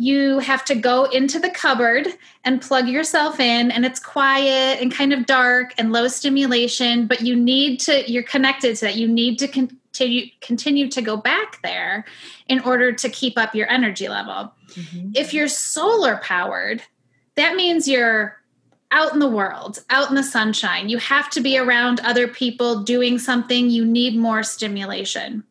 you 0.00 0.38
have 0.38 0.64
to 0.64 0.76
go 0.76 1.04
into 1.06 1.40
the 1.40 1.50
cupboard 1.50 2.06
and 2.44 2.62
plug 2.62 2.86
yourself 2.88 3.40
in 3.40 3.72
and 3.72 3.84
it's 3.84 3.98
quiet 3.98 4.80
and 4.80 4.92
kind 4.92 5.12
of 5.12 5.26
dark 5.26 5.74
and 5.76 5.92
low 5.92 6.06
stimulation 6.06 7.06
but 7.06 7.20
you 7.20 7.34
need 7.34 7.80
to 7.80 8.10
you're 8.10 8.22
connected 8.22 8.76
to 8.76 8.86
that. 8.86 8.94
You 8.94 9.08
need 9.08 9.38
to 9.40 9.48
continue 9.48 10.26
continue 10.40 10.88
to 10.88 11.02
go 11.02 11.16
back 11.16 11.60
there 11.62 12.04
in 12.46 12.60
order 12.60 12.92
to 12.92 13.08
keep 13.08 13.36
up 13.36 13.54
your 13.54 13.68
energy 13.68 14.08
level. 14.08 14.52
Mm-hmm. 14.68 15.12
if 15.14 15.32
you're 15.32 15.48
solar 15.48 16.18
powered 16.18 16.82
that 17.36 17.56
means 17.56 17.88
you're 17.88 18.38
out 18.90 19.12
in 19.12 19.18
the 19.18 19.28
world 19.28 19.80
out 19.90 20.08
in 20.08 20.14
the 20.14 20.22
sunshine. 20.22 20.88
You 20.88 20.98
have 20.98 21.28
to 21.30 21.40
be 21.40 21.58
around 21.58 22.00
other 22.00 22.28
people 22.28 22.82
doing 22.82 23.18
something. 23.18 23.68
You 23.68 23.84
need 23.84 24.16
more 24.16 24.42
stimulation. 24.42 25.44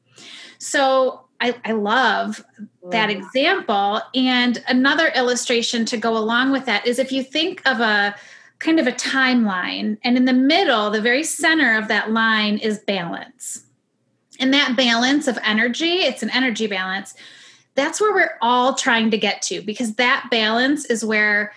So 0.58 1.27
I, 1.40 1.56
I 1.66 1.72
love 1.74 2.44
that 2.90 3.10
example. 3.10 4.02
And 4.16 4.64
another 4.68 5.10
illustration 5.10 5.86
to 5.86 5.98
go 5.98 6.18
along 6.18 6.52
with 6.52 6.66
that 6.66 6.88
is 6.88 7.00
if 7.00 7.12
you 7.12 7.24
think 7.24 7.62
of 7.68 7.80
a 7.80 8.16
kind 8.60 8.80
of 8.80 8.88
a 8.88 8.92
timeline, 8.92 9.98
and 10.04 10.18
in 10.18 10.26
the 10.26 10.34
middle, 10.34 10.90
the 10.90 11.02
very 11.02 11.24
center 11.24 11.78
of 11.78 11.88
that 11.90 12.12
line 12.12 12.58
is 12.58 12.80
balance. 12.80 13.66
And 14.40 14.54
that 14.54 14.76
balance 14.76 15.28
of 15.28 15.38
energy, 15.44 15.98
it's 15.98 16.24
an 16.24 16.30
energy 16.32 16.68
balance. 16.68 17.14
That's 17.76 18.02
where 18.02 18.14
we're 18.14 18.38
all 18.42 18.74
trying 18.74 19.12
to 19.12 19.18
get 19.18 19.42
to 19.44 19.62
because 19.62 19.96
that 19.96 20.28
balance 20.32 20.86
is 20.86 21.06
where 21.06 21.54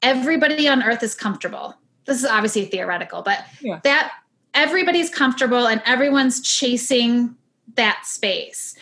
everybody 0.00 0.68
on 0.68 0.82
earth 0.82 1.02
is 1.02 1.14
comfortable. 1.14 1.74
This 2.04 2.18
is 2.18 2.24
obviously 2.24 2.66
theoretical, 2.66 3.22
but 3.22 3.44
yeah. 3.60 3.80
that 3.84 4.12
everybody's 4.54 5.10
comfortable 5.10 5.66
and 5.66 5.82
everyone's 5.86 6.40
chasing 6.40 7.36
that 7.74 8.02
space. 8.04 8.76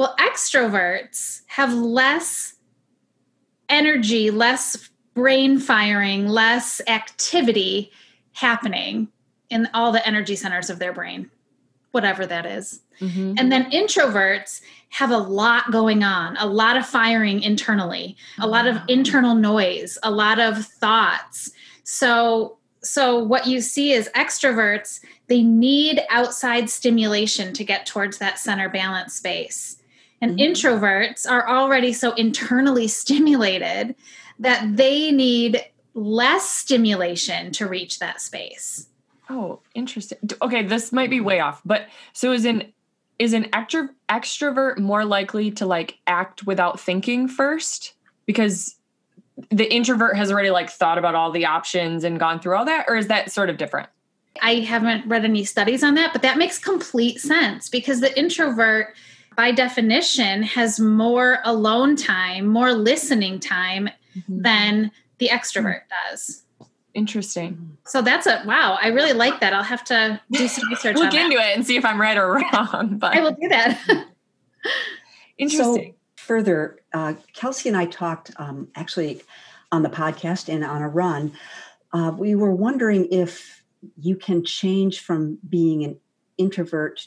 Well, 0.00 0.16
extroverts 0.16 1.42
have 1.48 1.74
less 1.74 2.54
energy, 3.68 4.30
less 4.30 4.88
brain 5.12 5.58
firing, 5.58 6.26
less 6.26 6.80
activity 6.86 7.92
happening 8.32 9.08
in 9.50 9.68
all 9.74 9.92
the 9.92 10.08
energy 10.08 10.36
centers 10.36 10.70
of 10.70 10.78
their 10.78 10.94
brain, 10.94 11.30
whatever 11.90 12.24
that 12.24 12.46
is. 12.46 12.80
Mm-hmm. 13.02 13.34
And 13.36 13.52
then 13.52 13.70
introverts 13.72 14.62
have 14.88 15.10
a 15.10 15.18
lot 15.18 15.70
going 15.70 16.02
on, 16.02 16.34
a 16.38 16.46
lot 16.46 16.78
of 16.78 16.86
firing 16.86 17.42
internally, 17.42 18.16
a 18.38 18.46
lot 18.46 18.66
of 18.66 18.78
internal 18.88 19.34
noise, 19.34 19.98
a 20.02 20.10
lot 20.10 20.38
of 20.38 20.64
thoughts. 20.64 21.50
So 21.84 22.56
so 22.82 23.22
what 23.22 23.46
you 23.46 23.60
see 23.60 23.92
is 23.92 24.08
extroverts, 24.16 25.04
they 25.26 25.42
need 25.42 26.00
outside 26.08 26.70
stimulation 26.70 27.52
to 27.52 27.64
get 27.64 27.84
towards 27.84 28.16
that 28.16 28.38
center 28.38 28.70
balance 28.70 29.12
space. 29.12 29.76
And 30.20 30.38
mm-hmm. 30.38 30.52
introverts 30.52 31.28
are 31.28 31.48
already 31.48 31.92
so 31.92 32.12
internally 32.12 32.88
stimulated 32.88 33.94
that 34.38 34.76
they 34.76 35.10
need 35.10 35.64
less 35.94 36.48
stimulation 36.48 37.52
to 37.52 37.66
reach 37.66 37.98
that 37.98 38.20
space. 38.20 38.88
Oh, 39.28 39.60
interesting. 39.74 40.18
Okay, 40.42 40.64
this 40.64 40.92
might 40.92 41.10
be 41.10 41.20
way 41.20 41.40
off, 41.40 41.62
but 41.64 41.86
so 42.12 42.32
is 42.32 42.44
an 42.44 42.72
is 43.18 43.34
an 43.34 43.44
extro, 43.50 43.90
extrovert 44.08 44.78
more 44.78 45.04
likely 45.04 45.50
to 45.50 45.66
like 45.66 45.98
act 46.06 46.46
without 46.46 46.80
thinking 46.80 47.28
first 47.28 47.92
because 48.24 48.76
the 49.50 49.70
introvert 49.72 50.16
has 50.16 50.32
already 50.32 50.48
like 50.48 50.70
thought 50.70 50.96
about 50.96 51.14
all 51.14 51.30
the 51.30 51.44
options 51.44 52.02
and 52.02 52.18
gone 52.18 52.40
through 52.40 52.56
all 52.56 52.64
that 52.64 52.86
or 52.88 52.96
is 52.96 53.08
that 53.08 53.30
sort 53.30 53.50
of 53.50 53.58
different? 53.58 53.90
I 54.40 54.54
haven't 54.60 55.06
read 55.06 55.24
any 55.24 55.44
studies 55.44 55.82
on 55.84 55.94
that, 55.96 56.12
but 56.14 56.22
that 56.22 56.38
makes 56.38 56.58
complete 56.58 57.20
sense 57.20 57.68
because 57.68 58.00
the 58.00 58.16
introvert 58.18 58.94
by 59.36 59.52
definition 59.52 60.42
has 60.42 60.80
more 60.80 61.38
alone 61.44 61.96
time, 61.96 62.46
more 62.46 62.72
listening 62.72 63.40
time 63.40 63.88
mm-hmm. 64.16 64.42
than 64.42 64.90
the 65.18 65.28
extrovert 65.28 65.82
does. 66.08 66.44
Interesting. 66.94 67.76
So 67.86 68.02
that's 68.02 68.26
a 68.26 68.42
wow. 68.44 68.76
I 68.80 68.88
really 68.88 69.12
like 69.12 69.40
that. 69.40 69.52
I'll 69.52 69.62
have 69.62 69.84
to 69.84 70.20
do 70.32 70.48
some 70.48 70.68
research. 70.70 70.96
Look 70.96 71.14
into 71.14 71.36
that. 71.36 71.50
it 71.50 71.56
and 71.56 71.66
see 71.66 71.76
if 71.76 71.84
I'm 71.84 72.00
right 72.00 72.16
or 72.16 72.34
wrong. 72.34 72.96
But 72.98 73.16
I 73.16 73.20
will 73.20 73.32
do 73.32 73.48
that. 73.48 73.78
Interesting. 75.38 75.92
So 75.92 75.94
further, 76.16 76.80
uh, 76.92 77.14
Kelsey 77.32 77.68
and 77.68 77.78
I 77.78 77.86
talked 77.86 78.32
um, 78.36 78.68
actually 78.74 79.22
on 79.70 79.82
the 79.82 79.88
podcast 79.88 80.52
and 80.52 80.64
on 80.64 80.82
a 80.82 80.88
run. 80.88 81.32
Uh, 81.92 82.12
we 82.16 82.34
were 82.34 82.54
wondering 82.54 83.06
if 83.10 83.62
you 83.96 84.16
can 84.16 84.44
change 84.44 85.00
from 85.00 85.38
being 85.48 85.84
an 85.84 85.98
introvert 86.38 87.06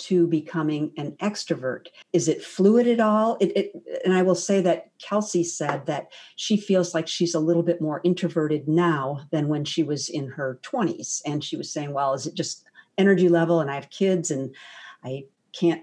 to 0.00 0.26
becoming 0.26 0.92
an 0.96 1.12
extrovert? 1.22 1.86
Is 2.12 2.28
it 2.28 2.42
fluid 2.42 2.86
at 2.86 3.00
all? 3.00 3.36
It, 3.40 3.56
it, 3.56 3.72
and 4.04 4.14
I 4.14 4.22
will 4.22 4.34
say 4.34 4.60
that 4.62 4.90
Kelsey 4.98 5.44
said 5.44 5.86
that 5.86 6.08
she 6.36 6.56
feels 6.56 6.94
like 6.94 7.06
she's 7.06 7.34
a 7.34 7.40
little 7.40 7.62
bit 7.62 7.80
more 7.80 8.00
introverted 8.04 8.66
now 8.66 9.20
than 9.30 9.48
when 9.48 9.64
she 9.64 9.82
was 9.82 10.08
in 10.08 10.28
her 10.28 10.58
20s. 10.62 11.20
And 11.26 11.44
she 11.44 11.56
was 11.56 11.72
saying, 11.72 11.92
well, 11.92 12.14
is 12.14 12.26
it 12.26 12.34
just 12.34 12.64
energy 12.98 13.28
level 13.28 13.60
and 13.60 13.70
I 13.70 13.74
have 13.74 13.90
kids 13.90 14.30
and 14.30 14.54
I 15.04 15.24
can't 15.52 15.82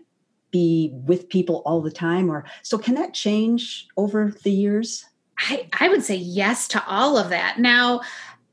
be 0.51 0.91
with 0.93 1.29
people 1.29 1.61
all 1.65 1.81
the 1.81 1.91
time? 1.91 2.31
Or 2.31 2.45
so 2.63 2.77
can 2.77 2.95
that 2.95 3.13
change 3.13 3.87
over 3.97 4.33
the 4.43 4.51
years? 4.51 5.05
I, 5.39 5.67
I 5.79 5.89
would 5.89 6.03
say 6.03 6.15
yes 6.15 6.67
to 6.69 6.83
all 6.87 7.17
of 7.17 7.29
that. 7.29 7.59
Now, 7.59 8.01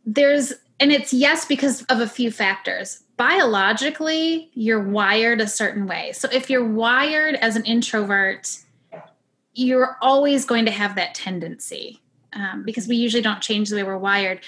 there's 0.04 0.52
and 0.80 0.92
it's 0.92 1.12
yes 1.12 1.44
because 1.44 1.82
of 1.84 2.00
a 2.00 2.08
few 2.08 2.30
factors. 2.30 3.02
Biologically 3.16 4.50
you're 4.54 4.82
wired 4.82 5.40
a 5.40 5.46
certain 5.46 5.86
way. 5.86 6.12
So 6.12 6.28
if 6.32 6.50
you're 6.50 6.68
wired 6.68 7.36
as 7.36 7.56
an 7.56 7.64
introvert 7.64 8.58
you're 9.54 9.96
always 10.02 10.44
going 10.44 10.64
to 10.64 10.70
have 10.70 10.96
that 10.96 11.14
tendency 11.14 12.00
um, 12.32 12.64
because 12.64 12.88
we 12.88 12.96
usually 12.96 13.22
don't 13.22 13.40
change 13.40 13.70
the 13.70 13.76
way 13.76 13.82
we're 13.84 13.96
wired. 13.96 14.40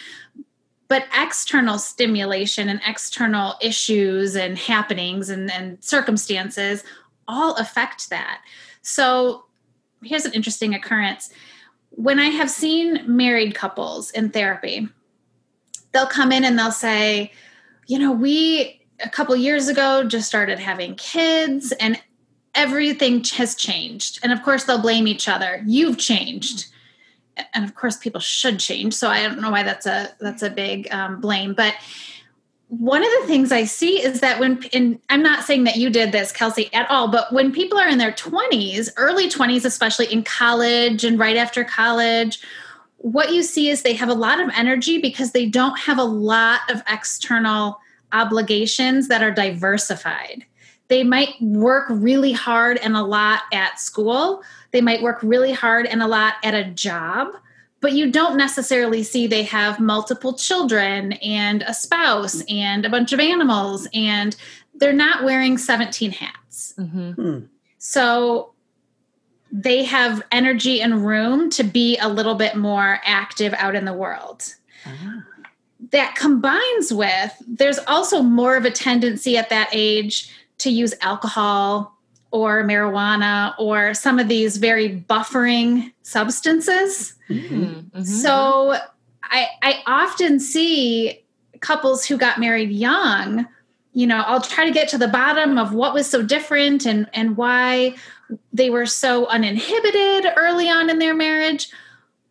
But 0.88 1.06
external 1.16 1.78
stimulation 1.78 2.68
and 2.68 2.80
external 2.86 3.54
issues 3.60 4.36
and 4.36 4.58
happenings 4.58 5.30
and, 5.30 5.50
and 5.50 5.82
circumstances 5.82 6.84
all 7.26 7.54
affect 7.56 8.10
that. 8.10 8.40
So 8.82 9.44
here's 10.02 10.24
an 10.24 10.32
interesting 10.32 10.74
occurrence. 10.74 11.30
When 11.90 12.18
i 12.18 12.26
have 12.26 12.50
seen 12.50 13.02
married 13.06 13.54
couples 13.54 14.10
in 14.10 14.30
therapy 14.30 14.88
they'll 15.96 16.06
come 16.06 16.30
in 16.30 16.44
and 16.44 16.58
they'll 16.58 16.70
say, 16.70 17.32
you 17.86 17.98
know, 17.98 18.12
we 18.12 18.82
a 19.00 19.08
couple 19.08 19.34
years 19.34 19.68
ago 19.68 20.04
just 20.04 20.28
started 20.28 20.58
having 20.58 20.94
kids 20.96 21.72
and 21.72 22.00
everything 22.54 23.24
has 23.24 23.54
changed. 23.54 24.18
And 24.22 24.30
of 24.30 24.42
course, 24.42 24.64
they'll 24.64 24.80
blame 24.80 25.06
each 25.06 25.26
other. 25.26 25.62
You've 25.66 25.96
changed. 25.96 26.66
And 27.54 27.64
of 27.64 27.74
course, 27.74 27.96
people 27.96 28.20
should 28.20 28.58
change. 28.58 28.92
So 28.92 29.08
I 29.08 29.22
don't 29.22 29.40
know 29.40 29.50
why 29.50 29.62
that's 29.62 29.86
a 29.86 30.10
that's 30.20 30.42
a 30.42 30.50
big 30.50 30.92
um, 30.92 31.20
blame. 31.20 31.54
But 31.54 31.74
one 32.68 33.02
of 33.02 33.10
the 33.20 33.26
things 33.26 33.52
I 33.52 33.64
see 33.64 34.02
is 34.02 34.20
that 34.20 34.38
when, 34.40 34.62
and 34.74 34.98
I'm 35.08 35.22
not 35.22 35.44
saying 35.44 35.64
that 35.64 35.76
you 35.76 35.88
did 35.88 36.12
this, 36.12 36.32
Kelsey, 36.32 36.72
at 36.74 36.90
all, 36.90 37.08
but 37.08 37.32
when 37.32 37.52
people 37.52 37.78
are 37.78 37.88
in 37.88 37.98
their 37.98 38.12
20s, 38.12 38.90
early 38.96 39.30
20s, 39.30 39.64
especially 39.64 40.12
in 40.12 40.24
college 40.24 41.04
and 41.04 41.18
right 41.18 41.36
after 41.36 41.62
college, 41.62 42.40
what 43.06 43.32
you 43.32 43.44
see 43.44 43.68
is 43.68 43.82
they 43.82 43.94
have 43.94 44.08
a 44.08 44.14
lot 44.14 44.40
of 44.40 44.50
energy 44.56 44.98
because 44.98 45.30
they 45.30 45.46
don't 45.46 45.78
have 45.78 45.96
a 45.96 46.02
lot 46.02 46.62
of 46.68 46.82
external 46.88 47.78
obligations 48.10 49.06
that 49.06 49.22
are 49.22 49.30
diversified. 49.30 50.44
They 50.88 51.04
might 51.04 51.40
work 51.40 51.86
really 51.88 52.32
hard 52.32 52.78
and 52.78 52.96
a 52.96 53.04
lot 53.04 53.42
at 53.52 53.78
school. 53.78 54.42
They 54.72 54.80
might 54.80 55.02
work 55.02 55.22
really 55.22 55.52
hard 55.52 55.86
and 55.86 56.02
a 56.02 56.08
lot 56.08 56.34
at 56.42 56.54
a 56.54 56.64
job, 56.64 57.28
but 57.80 57.92
you 57.92 58.10
don't 58.10 58.36
necessarily 58.36 59.04
see 59.04 59.28
they 59.28 59.44
have 59.44 59.78
multiple 59.78 60.34
children 60.34 61.12
and 61.12 61.62
a 61.62 61.74
spouse 61.74 62.42
and 62.48 62.84
a 62.84 62.90
bunch 62.90 63.12
of 63.12 63.20
animals, 63.20 63.86
and 63.94 64.34
they're 64.74 64.92
not 64.92 65.22
wearing 65.22 65.58
17 65.58 66.10
hats. 66.10 66.74
Mm-hmm. 66.76 67.10
Hmm. 67.12 67.38
So 67.78 68.52
they 69.58 69.84
have 69.84 70.22
energy 70.30 70.82
and 70.82 71.06
room 71.06 71.48
to 71.48 71.64
be 71.64 71.96
a 71.96 72.08
little 72.08 72.34
bit 72.34 72.56
more 72.56 73.00
active 73.04 73.54
out 73.54 73.74
in 73.74 73.86
the 73.86 73.92
world. 73.94 74.54
Uh-huh. 74.84 75.20
That 75.92 76.14
combines 76.14 76.92
with 76.92 77.32
there's 77.46 77.78
also 77.86 78.20
more 78.20 78.56
of 78.56 78.66
a 78.66 78.70
tendency 78.70 79.38
at 79.38 79.48
that 79.48 79.70
age 79.72 80.30
to 80.58 80.70
use 80.70 80.92
alcohol 81.00 81.96
or 82.32 82.64
marijuana 82.64 83.54
or 83.58 83.94
some 83.94 84.18
of 84.18 84.28
these 84.28 84.58
very 84.58 85.00
buffering 85.08 85.92
substances. 86.02 87.14
Mm-hmm. 87.30 87.64
Mm-hmm. 87.64 88.02
So 88.02 88.74
I, 89.22 89.46
I 89.62 89.82
often 89.86 90.38
see 90.38 91.24
couples 91.60 92.04
who 92.04 92.18
got 92.18 92.38
married 92.38 92.70
young 92.70 93.46
you 93.96 94.06
know 94.06 94.22
i'll 94.26 94.42
try 94.42 94.66
to 94.66 94.72
get 94.72 94.88
to 94.88 94.98
the 94.98 95.08
bottom 95.08 95.56
of 95.56 95.72
what 95.72 95.94
was 95.94 96.06
so 96.06 96.22
different 96.22 96.84
and 96.84 97.08
and 97.14 97.34
why 97.34 97.94
they 98.52 98.70
were 98.70 98.86
so 98.86 99.26
uninhibited 99.26 100.32
early 100.36 100.68
on 100.68 100.90
in 100.90 100.98
their 100.98 101.14
marriage 101.14 101.68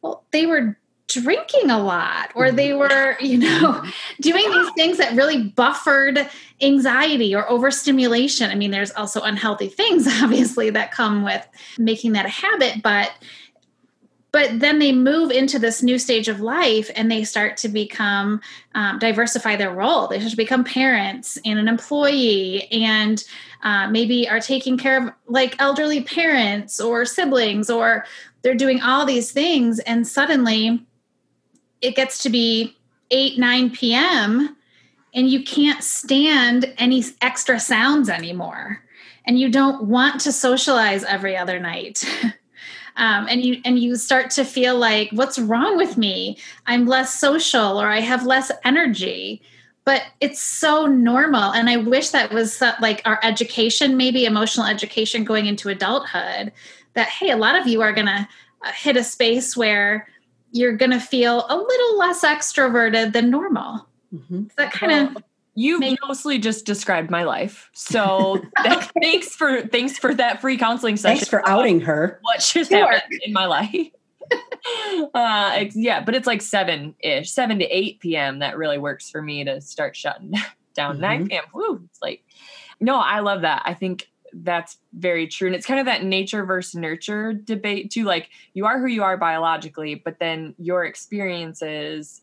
well 0.02 0.24
they 0.32 0.46
were 0.46 0.78
drinking 1.08 1.70
a 1.70 1.82
lot 1.82 2.32
or 2.36 2.52
they 2.52 2.70
mm-hmm. 2.70 2.80
were 2.80 3.18
you 3.25 3.38
know 3.38 3.84
doing 4.22 4.50
these 4.52 4.72
things 4.75 4.98
that 4.98 5.16
really 5.16 5.44
buffered 5.44 6.30
anxiety 6.62 7.36
or 7.36 7.50
overstimulation 7.50 8.50
i 8.50 8.56
mean 8.56 8.72
there's 8.72 8.92
also 8.92 9.22
unhealthy 9.22 9.68
things 9.68 10.08
obviously 10.22 10.70
that 10.70 10.92
come 10.92 11.24
with 11.24 11.48
making 11.78 12.14
that 12.14 12.25
a 12.25 12.30
habit 12.30 12.82
but 12.82 13.12
but 14.32 14.60
then 14.60 14.80
they 14.80 14.92
move 14.92 15.32
into 15.32 15.58
this 15.58 15.82
new 15.82 15.98
stage 15.98 16.28
of 16.28 16.42
life 16.42 16.92
and 16.94 17.10
they 17.10 17.24
start 17.24 17.56
to 17.56 17.70
become 17.70 18.42
um, 18.74 18.98
diversify 19.00 19.56
their 19.56 19.72
role 19.72 20.08
they 20.08 20.18
start 20.18 20.32
to 20.32 20.38
become 20.38 20.64
parents 20.64 21.38
and 21.46 21.60
an 21.60 21.68
employee 21.68 22.68
and 22.72 23.24
uh, 23.65 23.89
maybe 23.89 24.29
are 24.29 24.39
taking 24.39 24.77
care 24.77 25.05
of 25.05 25.13
like 25.27 25.55
elderly 25.60 26.01
parents 26.01 26.79
or 26.79 27.03
siblings 27.03 27.69
or 27.69 28.05
they're 28.41 28.55
doing 28.55 28.81
all 28.81 29.05
these 29.05 29.34
things 29.34 29.79
and 29.79 30.07
suddenly 30.07 30.86
it 31.81 31.95
gets 31.95 32.24
to 32.24 32.29
be 32.29 32.77
8 33.12 33.38
9 33.38 33.69
p.m 33.72 34.55
and 35.15 35.29
you 35.29 35.41
can't 35.41 35.81
stand 35.81 36.72
any 36.77 37.03
extra 37.22 37.60
sounds 37.60 38.10
anymore. 38.10 38.84
And 39.25 39.39
you 39.39 39.50
don't 39.50 39.86
want 39.86 40.22
to 40.22 40.31
socialize 40.31 41.03
every 41.05 41.36
other 41.36 41.60
night. 41.60 42.05
Um, 42.98 43.27
and 43.29 43.43
you 43.43 43.60
and 43.65 43.77
you 43.77 43.98
start 43.98 44.29
to 44.31 44.45
feel 44.45 44.77
like 44.77 45.10
what's 45.12 45.38
wrong 45.38 45.75
with 45.75 45.98
me? 45.98 46.38
I'm 46.65 46.86
less 46.86 47.19
social 47.19 47.77
or 47.77 47.89
i 47.89 48.00
have 48.00 48.25
less 48.25 48.53
energy 48.63 49.41
but 49.86 50.04
it's 50.20 50.42
so 50.42 50.86
normal 50.86 51.54
and 51.54 51.70
i 51.70 51.77
wish 51.77 52.10
that 52.10 52.32
was 52.34 52.62
like 52.82 53.01
our 53.06 53.20
education 53.24 53.96
maybe 53.96 54.25
emotional 54.25 54.65
education 54.65 55.24
going 55.24 55.46
into 55.46 55.70
adulthood 55.70 56.51
that 56.94 57.08
hey 57.08 57.30
a 57.30 57.38
lot 57.38 57.56
of 57.60 57.68
you 57.68 57.82
are 57.82 57.94
going 57.94 58.08
to 58.08 58.27
uh, 58.65 58.72
hit 58.72 58.98
a 58.98 59.04
space 59.04 59.56
where 59.56 60.08
you're 60.56 60.75
going 60.75 60.92
to 60.92 61.00
feel 61.00 61.46
a 61.50 61.56
little 61.56 61.98
less 61.98 62.24
extroverted 62.24 63.12
than 63.12 63.30
normal. 63.30 63.86
Mm-hmm. 64.13 64.46
That 64.56 64.72
kind 64.72 65.15
of 65.18 65.24
you 65.54 65.80
mostly 66.08 66.39
just 66.39 66.65
described 66.65 67.10
my 67.10 67.24
life. 67.24 67.70
So 67.74 68.42
thanks 69.01 69.36
for 69.36 69.62
thanks 69.68 69.98
for 69.98 70.13
that 70.15 70.42
free 70.42 70.58
counseling 70.58 70.96
session. 70.96 71.18
Thanks 71.18 71.30
for 71.30 71.48
outing 71.48 71.82
her. 71.82 72.20
What 72.22 72.39
just 72.39 72.72
sure. 72.72 72.89
happened 72.89 73.22
in 73.25 73.34
my 73.34 73.46
life? 73.46 73.88
Uh, 75.13 75.65
yeah, 75.74 76.01
but 76.03 76.15
it's 76.15 76.27
like 76.27 76.41
seven 76.41 76.96
ish, 77.00 77.32
seven 77.32 77.60
to 77.60 77.65
eight 77.65 78.00
p.m. 78.00 78.39
That 78.39 78.58
really 78.58 78.77
works 78.77 79.10
for 79.10 79.22
me 79.22 79.44
to 79.44 79.62
start 79.62 79.96
shutting 79.96 80.34
down. 80.75 80.94
Mm-hmm. 80.94 81.01
Nine 81.01 81.27
p.m. 81.27 81.44
Woo, 81.53 81.82
it's 81.89 82.01
like 82.01 82.24
no, 82.79 83.00
I 83.00 83.20
love 83.20 83.41
that. 83.41 83.62
I 83.65 83.74
think 83.74 84.10
that's 84.34 84.77
very 84.94 85.27
true. 85.27 85.48
And 85.48 85.55
it's 85.55 85.65
kind 85.65 85.79
of 85.79 85.86
that 85.86 86.03
nature 86.03 86.46
versus 86.46 86.75
nurture 86.75 87.34
debate 87.34 87.91
too. 87.91 88.03
Like 88.03 88.29
you 88.53 88.65
are 88.65 88.79
who 88.79 88.88
you 88.88 89.03
are 89.03 89.17
biologically, 89.17 89.96
but 89.96 90.20
then 90.20 90.55
your 90.58 90.84
experiences 90.84 92.22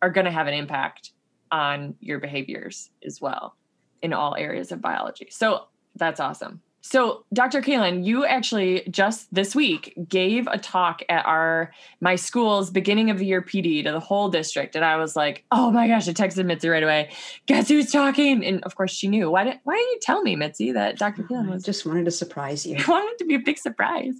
are 0.00 0.10
going 0.10 0.24
to 0.24 0.30
have 0.30 0.46
an 0.46 0.54
impact 0.54 1.10
on 1.52 1.94
your 2.00 2.18
behaviors 2.18 2.90
as 3.04 3.20
well 3.20 3.56
in 4.02 4.12
all 4.12 4.34
areas 4.36 4.72
of 4.72 4.80
biology. 4.80 5.28
So 5.30 5.66
that's 5.96 6.20
awesome. 6.20 6.62
So, 6.82 7.24
Dr. 7.32 7.60
Kalin, 7.60 8.04
you 8.04 8.24
actually 8.24 8.88
just 8.90 9.32
this 9.34 9.54
week 9.54 9.94
gave 10.08 10.46
a 10.46 10.56
talk 10.56 11.02
at 11.08 11.26
our 11.26 11.72
my 12.00 12.16
school's 12.16 12.70
beginning 12.70 13.10
of 13.10 13.18
the 13.18 13.26
year 13.26 13.42
PD 13.42 13.84
to 13.84 13.92
the 13.92 14.00
whole 14.00 14.28
district, 14.30 14.74
and 14.74 14.84
I 14.84 14.96
was 14.96 15.14
like, 15.14 15.44
"Oh 15.52 15.70
my 15.70 15.88
gosh!" 15.88 16.08
I 16.08 16.12
texted 16.12 16.46
Mitzi 16.46 16.68
right 16.68 16.82
away. 16.82 17.10
Guess 17.46 17.68
who's 17.68 17.92
talking? 17.92 18.44
And 18.44 18.64
of 18.64 18.76
course, 18.76 18.92
she 18.92 19.08
knew. 19.08 19.30
Why 19.30 19.44
didn't 19.44 19.60
Why 19.64 19.74
didn't 19.74 19.90
you 19.90 19.98
tell 20.00 20.22
me, 20.22 20.36
Mitzi, 20.36 20.72
that 20.72 20.98
Dr. 20.98 21.22
Kalin 21.22 21.50
was? 21.50 21.64
I 21.64 21.66
just 21.66 21.84
wanted 21.84 22.06
to 22.06 22.10
surprise 22.10 22.64
you. 22.64 22.76
I 22.86 22.90
wanted 22.90 23.18
to 23.18 23.24
be 23.26 23.34
a 23.34 23.40
big 23.40 23.58
surprise. 23.58 24.14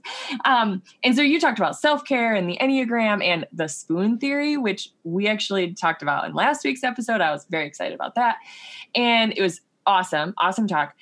Um, 0.45 0.83
and 1.03 1.17
so 1.17 1.23
you 1.23 1.41
talked 1.41 1.59
about 1.59 1.79
self 1.79 2.05
care 2.05 2.35
and 2.35 2.49
the 2.49 2.59
Enneagram 2.61 3.25
and 3.25 3.47
the 3.53 3.69
spoon 3.69 4.19
theory, 4.19 4.59
which 4.59 4.91
we 5.05 5.29
actually 5.29 5.73
talked 5.73 6.03
about 6.03 6.27
in 6.27 6.35
last 6.35 6.63
week's 6.65 6.85
episode. 6.85 7.23
I 7.23 7.33
was 7.33 7.47
very 7.51 7.67
excited 7.67 7.95
about 7.95 8.17
that, 8.17 8.37
and 8.95 9.33
it 9.35 9.41
was 9.41 9.63
awesome 9.87 10.35
awesome 10.39 10.67
talk. 10.67 10.95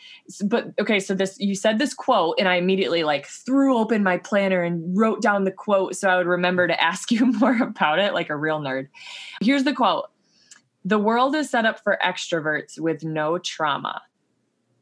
But 0.45 0.73
okay 0.81 1.01
so 1.01 1.15
this 1.15 1.39
you 1.39 1.55
said 1.55 1.79
this 1.79 1.95
quote 1.95 2.37
and 2.39 2.49
i 2.49 2.55
immediately 2.55 3.03
like 3.03 3.27
threw 3.27 3.77
open 3.77 4.03
my 4.03 4.19
planner 4.19 4.63
and 4.63 4.97
wrote 4.97 5.21
down 5.21 5.45
the 5.45 5.51
quote 5.51 5.97
so 5.97 6.09
i 6.09 6.17
would 6.17 6.27
remember 6.27 6.67
to 6.67 6.83
ask 6.83 7.11
you 7.11 7.27
more 7.27 7.61
about 7.63 7.99
it 7.99 8.15
like 8.15 8.31
a 8.31 8.37
real 8.37 8.61
nerd. 8.61 8.89
Here's 9.41 9.65
the 9.65 9.75
quote. 9.75 10.07
The 10.85 10.99
world 10.99 11.35
is 11.35 11.51
set 11.51 11.67
up 11.67 11.83
for 11.83 11.99
extroverts 12.05 12.79
with 12.79 13.05
no 13.05 13.39
trauma. 13.39 14.01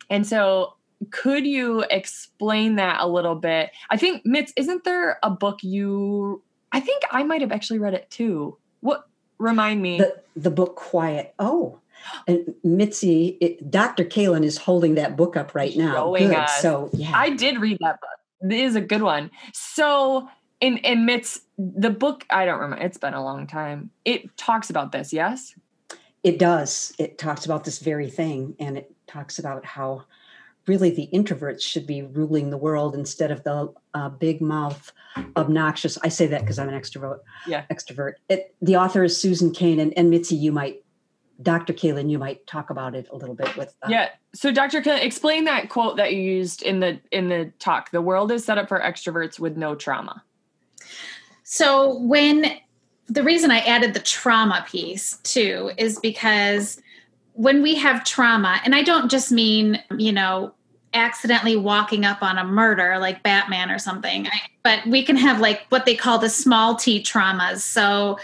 And 0.09 0.27
so 0.27 0.75
could 1.11 1.47
you 1.47 1.85
explain 1.91 2.77
that 2.77 3.01
a 3.01 3.09
little 3.09 3.35
bit? 3.35 3.71
I 3.91 3.97
think 3.97 4.25
mitz 4.25 4.53
isn't 4.57 4.85
there 4.85 5.19
a 5.23 5.31
book 5.31 5.63
you 5.63 6.43
i 6.73 6.81
think 6.81 7.03
i 7.11 7.23
might 7.23 7.41
have 7.41 7.53
actually 7.53 7.79
read 7.79 7.95
it 7.95 8.11
too. 8.11 8.59
What 8.81 9.09
remind 9.39 9.83
me. 9.83 9.99
The, 9.99 10.23
the 10.37 10.51
book 10.51 10.77
quiet. 10.77 11.35
Oh 11.39 11.81
and 12.27 12.55
Mitzi, 12.65 13.39
it, 13.41 13.71
Dr. 13.71 14.05
Kalin 14.05 14.45
is 14.45 14.57
holding 14.57 14.95
that 14.95 15.17
book 15.17 15.37
up 15.37 15.55
right 15.55 15.77
now. 15.77 16.15
Good. 16.15 16.49
So 16.61 16.91
yeah, 16.93 17.13
I 17.15 17.31
did 17.31 17.59
read 17.59 17.79
that 17.81 18.01
book. 18.01 18.51
It 18.51 18.59
is 18.59 18.77
a 18.77 18.81
good 18.81 19.03
one. 19.03 19.31
So 19.53 20.29
in 20.61 20.79
in 20.79 21.07
Mitz, 21.07 21.41
the 21.59 21.91
book 21.91 22.25
I 22.31 22.45
don't 22.45 22.61
remember. 22.61 22.85
It's 22.85 22.99
been 22.99 23.15
a 23.15 23.25
long 23.25 23.47
time. 23.47 23.91
It 24.05 24.37
talks 24.37 24.71
about 24.71 24.93
this. 24.93 25.13
Yes, 25.13 25.55
it 26.23 26.39
does. 26.39 26.95
It 26.99 27.19
talks 27.19 27.45
about 27.45 27.65
this 27.65 27.79
very 27.79 28.11
thing, 28.11 28.55
and 28.59 28.77
it 28.77 28.93
talks 29.07 29.39
about 29.39 29.65
how 29.65 30.05
really 30.67 30.91
the 30.91 31.09
introverts 31.13 31.63
should 31.63 31.87
be 31.87 32.03
ruling 32.03 32.51
the 32.51 32.57
world 32.57 32.95
instead 32.95 33.31
of 33.31 33.43
the 33.45 33.73
uh, 33.95 34.09
big 34.09 34.41
mouth 34.41 34.93
obnoxious 35.37 35.97
i 36.03 36.09
say 36.09 36.27
that 36.27 36.41
because 36.41 36.59
i'm 36.59 36.69
an 36.69 36.79
extrovert 36.79 37.21
yeah 37.47 37.65
extrovert 37.71 38.15
it, 38.29 38.55
the 38.61 38.77
author 38.77 39.03
is 39.05 39.21
susan 39.21 39.51
cain 39.51 39.81
and, 39.81 39.97
and 39.97 40.11
mitzi 40.11 40.35
you 40.35 40.53
might 40.53 40.83
Dr. 41.43 41.73
Kalin, 41.73 42.11
you 42.11 42.19
might 42.19 42.47
talk 42.47 42.71
about 42.71 42.95
it 42.95 43.09
a 43.13 43.17
little 43.17 43.35
bit 43.35 43.55
with. 43.57 43.75
Uh, 43.83 43.89
yeah. 43.91 44.09
So, 44.35 44.51
Dr. 44.51 44.81
Kalin, 44.81 45.03
explain 45.03 45.45
that 45.45 45.69
quote 45.69 45.97
that 45.97 46.15
you 46.15 46.21
used 46.21 46.63
in 46.63 46.81
the 46.81 46.99
in 47.11 47.29
the 47.29 47.53
talk. 47.59 47.91
The 47.91 48.03
world 48.03 48.33
is 48.33 48.45
set 48.45 48.59
up 48.59 48.69
for 48.69 48.81
extroverts 48.81 49.39
with 49.39 49.57
no 49.57 49.75
trauma. 49.75 50.23
So, 51.43 51.99
when 51.99 52.59
the 53.09 53.23
reason 53.23 53.51
I 53.51 53.59
added 53.59 53.95
the 53.95 54.01
trauma 54.01 54.65
piece 54.69 55.19
too 55.19 55.71
is 55.77 55.99
because 55.99 56.81
when 57.35 57.63
we 57.63 57.75
have 57.75 58.03
trauma, 58.05 58.61
and 58.65 58.75
I 58.75 58.83
don't 58.83 59.11
just 59.11 59.31
mean 59.31 59.83
you 59.99 60.13
know 60.13 60.55
accidentally 60.95 61.57
walking 61.57 62.07
up 62.07 62.23
on 62.23 62.39
a 62.39 62.45
murder 62.45 62.99
like 62.99 63.23
Batman 63.23 63.71
or 63.71 63.79
something, 63.79 64.27
but 64.63 64.85
we 64.87 65.05
can 65.05 65.17
have 65.17 65.41
like 65.41 65.67
what 65.69 65.85
they 65.85 65.95
call 65.95 66.19
the 66.19 66.31
small 66.31 66.77
t 66.77 67.03
traumas. 67.03 67.59
So 67.59 68.19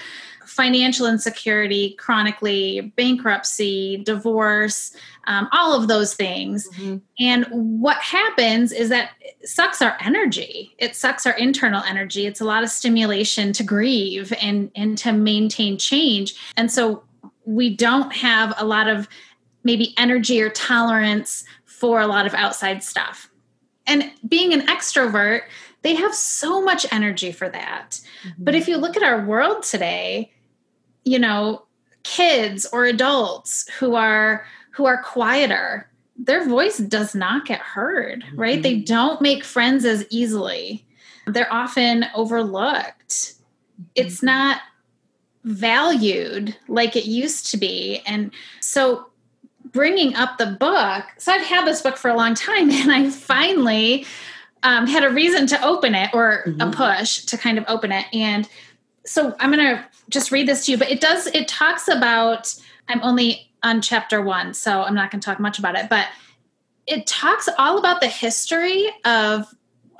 financial 0.47 1.07
insecurity, 1.07 1.95
chronically, 1.99 2.93
bankruptcy, 2.97 4.03
divorce, 4.05 4.95
um, 5.27 5.49
all 5.53 5.79
of 5.79 5.89
those 5.89 6.15
things. 6.15 6.69
Mm-hmm. 6.71 6.97
And 7.21 7.47
what 7.81 7.99
happens 7.99 8.73
is 8.73 8.89
that 8.89 9.11
it 9.21 9.49
sucks 9.49 9.81
our 9.81 9.97
energy. 10.01 10.75
It 10.79 10.97
sucks 10.97 11.27
our 11.27 11.37
internal 11.37 11.83
energy. 11.85 12.27
It's 12.27 12.41
a 12.41 12.45
lot 12.45 12.63
of 12.63 12.71
stimulation 12.71 13.53
to 13.55 13.63
grieve 13.63 14.33
and, 14.41 14.71
and 14.75 14.99
to 14.99 15.13
maintain 15.13 15.79
change. 15.79 16.35
And 16.57 16.71
so 16.71 17.05
we 17.45 17.75
don't 17.75 18.13
have 18.13 18.55
a 18.57 18.65
lot 18.65 18.89
of 18.89 19.09
maybe 19.65 19.95
energy 19.97 20.43
or 20.43 20.51
tolerance 20.51 21.45
for 21.65 22.01
a 22.01 22.07
lot 22.07 22.27
of 22.27 22.35
outside 22.35 22.83
stuff. 22.83 23.31
And 23.87 24.11
being 24.29 24.53
an 24.53 24.67
extrovert, 24.67 25.43
they 25.83 25.95
have 25.95 26.15
so 26.15 26.63
much 26.63 26.87
energy 26.93 27.33
for 27.33 27.49
that. 27.49 28.01
Mm-hmm. 28.25 28.45
But 28.45 28.55
if 28.55 28.69
you 28.69 28.77
look 28.77 28.97
at 28.97 29.03
our 29.03 29.25
world 29.25 29.63
today, 29.63 30.33
you 31.05 31.19
know 31.19 31.65
kids 32.03 32.67
or 32.73 32.85
adults 32.85 33.69
who 33.79 33.95
are 33.95 34.45
who 34.73 34.87
are 34.87 35.03
quieter 35.03 35.89
their 36.17 36.47
voice 36.49 36.79
does 36.79 37.15
not 37.15 37.47
get 37.47 37.61
heard 37.61 38.25
right 38.35 38.55
mm-hmm. 38.55 38.63
they 38.63 38.77
don't 38.79 39.21
make 39.21 39.45
friends 39.45 39.85
as 39.85 40.05
easily 40.11 40.85
they're 41.27 41.53
often 41.53 42.05
overlooked 42.15 43.09
mm-hmm. 43.09 43.85
it's 43.95 44.23
not 44.23 44.61
valued 45.45 46.57
like 46.69 46.97
it 46.97 47.05
used 47.05 47.51
to 47.51 47.57
be 47.57 48.01
and 48.07 48.33
so 48.61 49.07
bringing 49.73 50.15
up 50.15 50.39
the 50.39 50.47
book 50.47 51.05
so 51.19 51.33
i've 51.33 51.47
had 51.47 51.67
this 51.67 51.83
book 51.83 51.97
for 51.97 52.11
a 52.11 52.17
long 52.17 52.35
time 52.35 52.71
and 52.73 52.93
i 52.93 53.09
finally 53.09 54.05
um, 54.63 54.87
had 54.87 55.05
a 55.05 55.11
reason 55.11 55.47
to 55.47 55.65
open 55.65 55.95
it 55.95 56.11
or 56.13 56.45
mm-hmm. 56.47 56.61
a 56.61 56.71
push 56.71 57.25
to 57.25 57.37
kind 57.37 57.59
of 57.59 57.65
open 57.69 57.93
it 57.93 58.07
and 58.13 58.49
so 59.05 59.35
i'm 59.41 59.51
going 59.51 59.77
to 59.77 59.85
just 60.13 60.31
read 60.31 60.47
this 60.47 60.67
to 60.67 60.73
you, 60.73 60.79
but 60.79 60.91
it 60.91 61.01
does, 61.01 61.27
it 61.29 61.49
talks 61.49 61.89
about, 61.89 62.55
I'm 62.89 63.01
only 63.03 63.51
on 63.63 63.81
chapter 63.81 64.23
one, 64.23 64.55
so 64.55 64.83
I'm 64.83 64.95
not 64.95 65.11
going 65.11 65.21
to 65.21 65.25
talk 65.25 65.41
much 65.41 65.59
about 65.59 65.77
it, 65.77 65.89
but 65.89 66.07
it 66.87 67.07
talks 67.07 67.49
all 67.59 67.79
about 67.79 68.01
the 68.01 68.09
history 68.09 68.89
of 69.05 69.47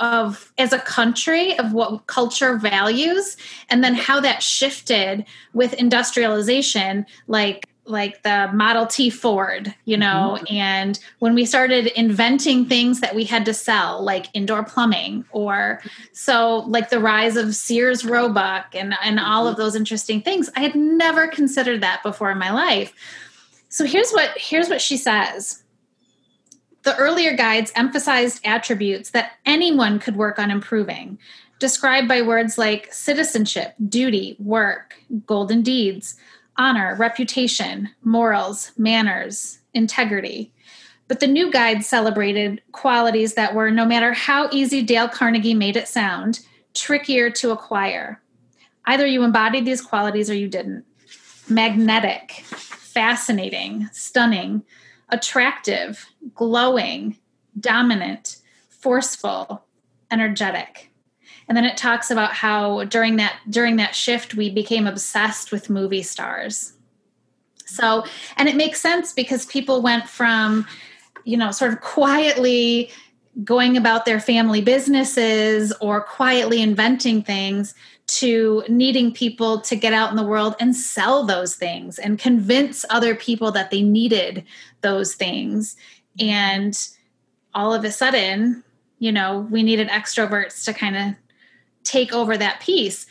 of 0.01 0.53
as 0.59 0.73
a 0.73 0.81
country 0.81 1.57
of 1.59 1.73
what 1.73 2.09
culture 2.09 2.57
values 2.57 3.37
and 3.69 3.85
then 3.85 3.95
how 3.95 4.19
that 4.19 4.43
shifted 4.43 5.25
with 5.53 5.75
industrialization 5.75 7.07
like 7.29 7.69
like 7.85 8.23
the 8.23 8.49
Model 8.53 8.87
T 8.87 9.11
Ford, 9.11 9.75
you 9.85 9.97
know, 9.97 10.39
mm-hmm. 10.39 10.55
and 10.55 11.01
when 11.19 11.35
we 11.35 11.45
started 11.45 11.87
inventing 11.99 12.67
things 12.67 13.01
that 13.01 13.15
we 13.15 13.25
had 13.25 13.45
to 13.47 13.55
sell, 13.55 14.03
like 14.03 14.27
indoor 14.35 14.63
plumbing, 14.63 15.25
or 15.33 15.81
so 16.13 16.59
like 16.69 16.91
the 16.91 17.01
rise 17.01 17.37
of 17.37 17.57
Sears 17.57 18.05
Roebuck 18.05 18.75
and, 18.75 18.95
and 19.03 19.19
all 19.19 19.49
of 19.49 19.55
mm-hmm. 19.55 19.63
those 19.63 19.75
interesting 19.75 20.23
things. 20.23 20.49
I 20.55 20.61
had 20.61 20.77
never 20.77 21.27
considered 21.27 21.81
that 21.81 22.03
before 22.03 22.31
in 22.31 22.39
my 22.39 22.53
life. 22.53 22.95
So 23.69 23.85
here's 23.85 24.13
what 24.13 24.31
here's 24.37 24.69
what 24.69 24.81
she 24.81 24.97
says. 24.97 25.65
The 26.85 26.97
earlier 26.97 27.37
guides 27.37 27.73
emphasized 27.75 28.41
attributes 28.45 29.11
that 29.11 29.33
anyone 29.45 29.99
could 29.99 30.17
work 30.17 30.39
on 30.39 30.51
improving, 30.51 31.19
described 31.59 32.07
by 32.07 32.23
words 32.23 32.59
like 32.59 32.93
citizenship, 32.93 33.75
duty, 33.89 34.37
work, 34.39 34.95
golden 35.27 35.63
deeds 35.63 36.17
honor, 36.57 36.97
reputation, 36.97 37.91
morals, 38.03 38.73
manners, 38.77 39.59
integrity. 39.75 40.53
But 41.09 41.21
the 41.21 41.27
new 41.27 41.51
guide 41.51 41.85
celebrated 41.85 42.63
qualities 42.73 43.35
that 43.35 43.55
were, 43.55 43.71
no 43.71 43.85
matter 43.85 44.13
how 44.13 44.49
easy 44.51 44.83
Dale 44.83 45.09
Carnegie 45.09 45.55
made 45.55 45.77
it 45.77 45.89
sound, 45.89 46.41
trickier 46.75 47.31
to 47.31 47.51
acquire. 47.51 48.23
Either 48.87 49.07
you 49.07 49.23
embodied 49.23 49.65
these 49.65 49.81
qualities 49.81 50.31
or 50.31 50.35
you 50.35 50.49
didn't. 50.49 50.85
Magnetic, 51.49 52.33
fascinating, 52.45 53.89
stunning, 53.93 54.63
attractive, 55.09 56.07
glowing, 56.35 57.19
dominant, 57.59 58.37
forceful, 58.69 59.65
energetic 60.11 60.92
and 61.49 61.57
then 61.57 61.65
it 61.65 61.77
talks 61.77 62.11
about 62.11 62.33
how 62.33 62.85
during 62.85 63.17
that 63.17 63.37
during 63.49 63.77
that 63.77 63.95
shift 63.95 64.35
we 64.35 64.51
became 64.51 64.87
obsessed 64.87 65.53
with 65.53 65.71
movie 65.71 66.03
stars. 66.03 66.73
So 67.67 68.05
and 68.37 68.49
it 68.49 68.57
makes 68.57 68.81
sense 68.81 69.13
because 69.13 69.47
people 69.47 69.83
went 69.83 70.09
from 70.09 70.67
you 71.25 71.37
know 71.37 71.51
sort 71.51 71.73
of 71.73 71.81
quietly 71.81 72.91
going 73.45 73.77
about 73.77 74.05
their 74.05 74.21
family 74.21 74.61
businesses 74.61 75.73
or 75.81 76.03
quietly 76.03 76.61
inventing 76.61 77.23
things 77.23 77.75
to 78.07 78.63
needing 78.69 79.13
people 79.13 79.61
to 79.61 79.75
get 79.75 79.95
out 79.95 80.11
in 80.11 80.17
the 80.17 80.27
world 80.27 80.55
and 80.61 80.77
sell 80.77 81.25
those 81.25 81.55
things 81.55 81.99
and 81.99 82.19
convince 82.19 82.85
other 82.91 83.15
people 83.15 83.51
that 83.53 83.71
they 83.71 83.81
needed 83.81 84.45
those 84.83 85.15
things. 85.15 85.77
And 86.21 86.79
all 87.55 87.73
of 87.73 87.85
a 87.85 87.91
sudden 87.91 88.63
you 89.03 89.11
know 89.11 89.49
we 89.51 89.65
needed 89.65 89.89
extroverts 89.89 90.65
to 90.65 90.73
kind 90.73 90.97
of 90.97 91.15
take 91.85 92.13
over 92.13 92.37
that 92.37 92.61
piece 92.61 93.07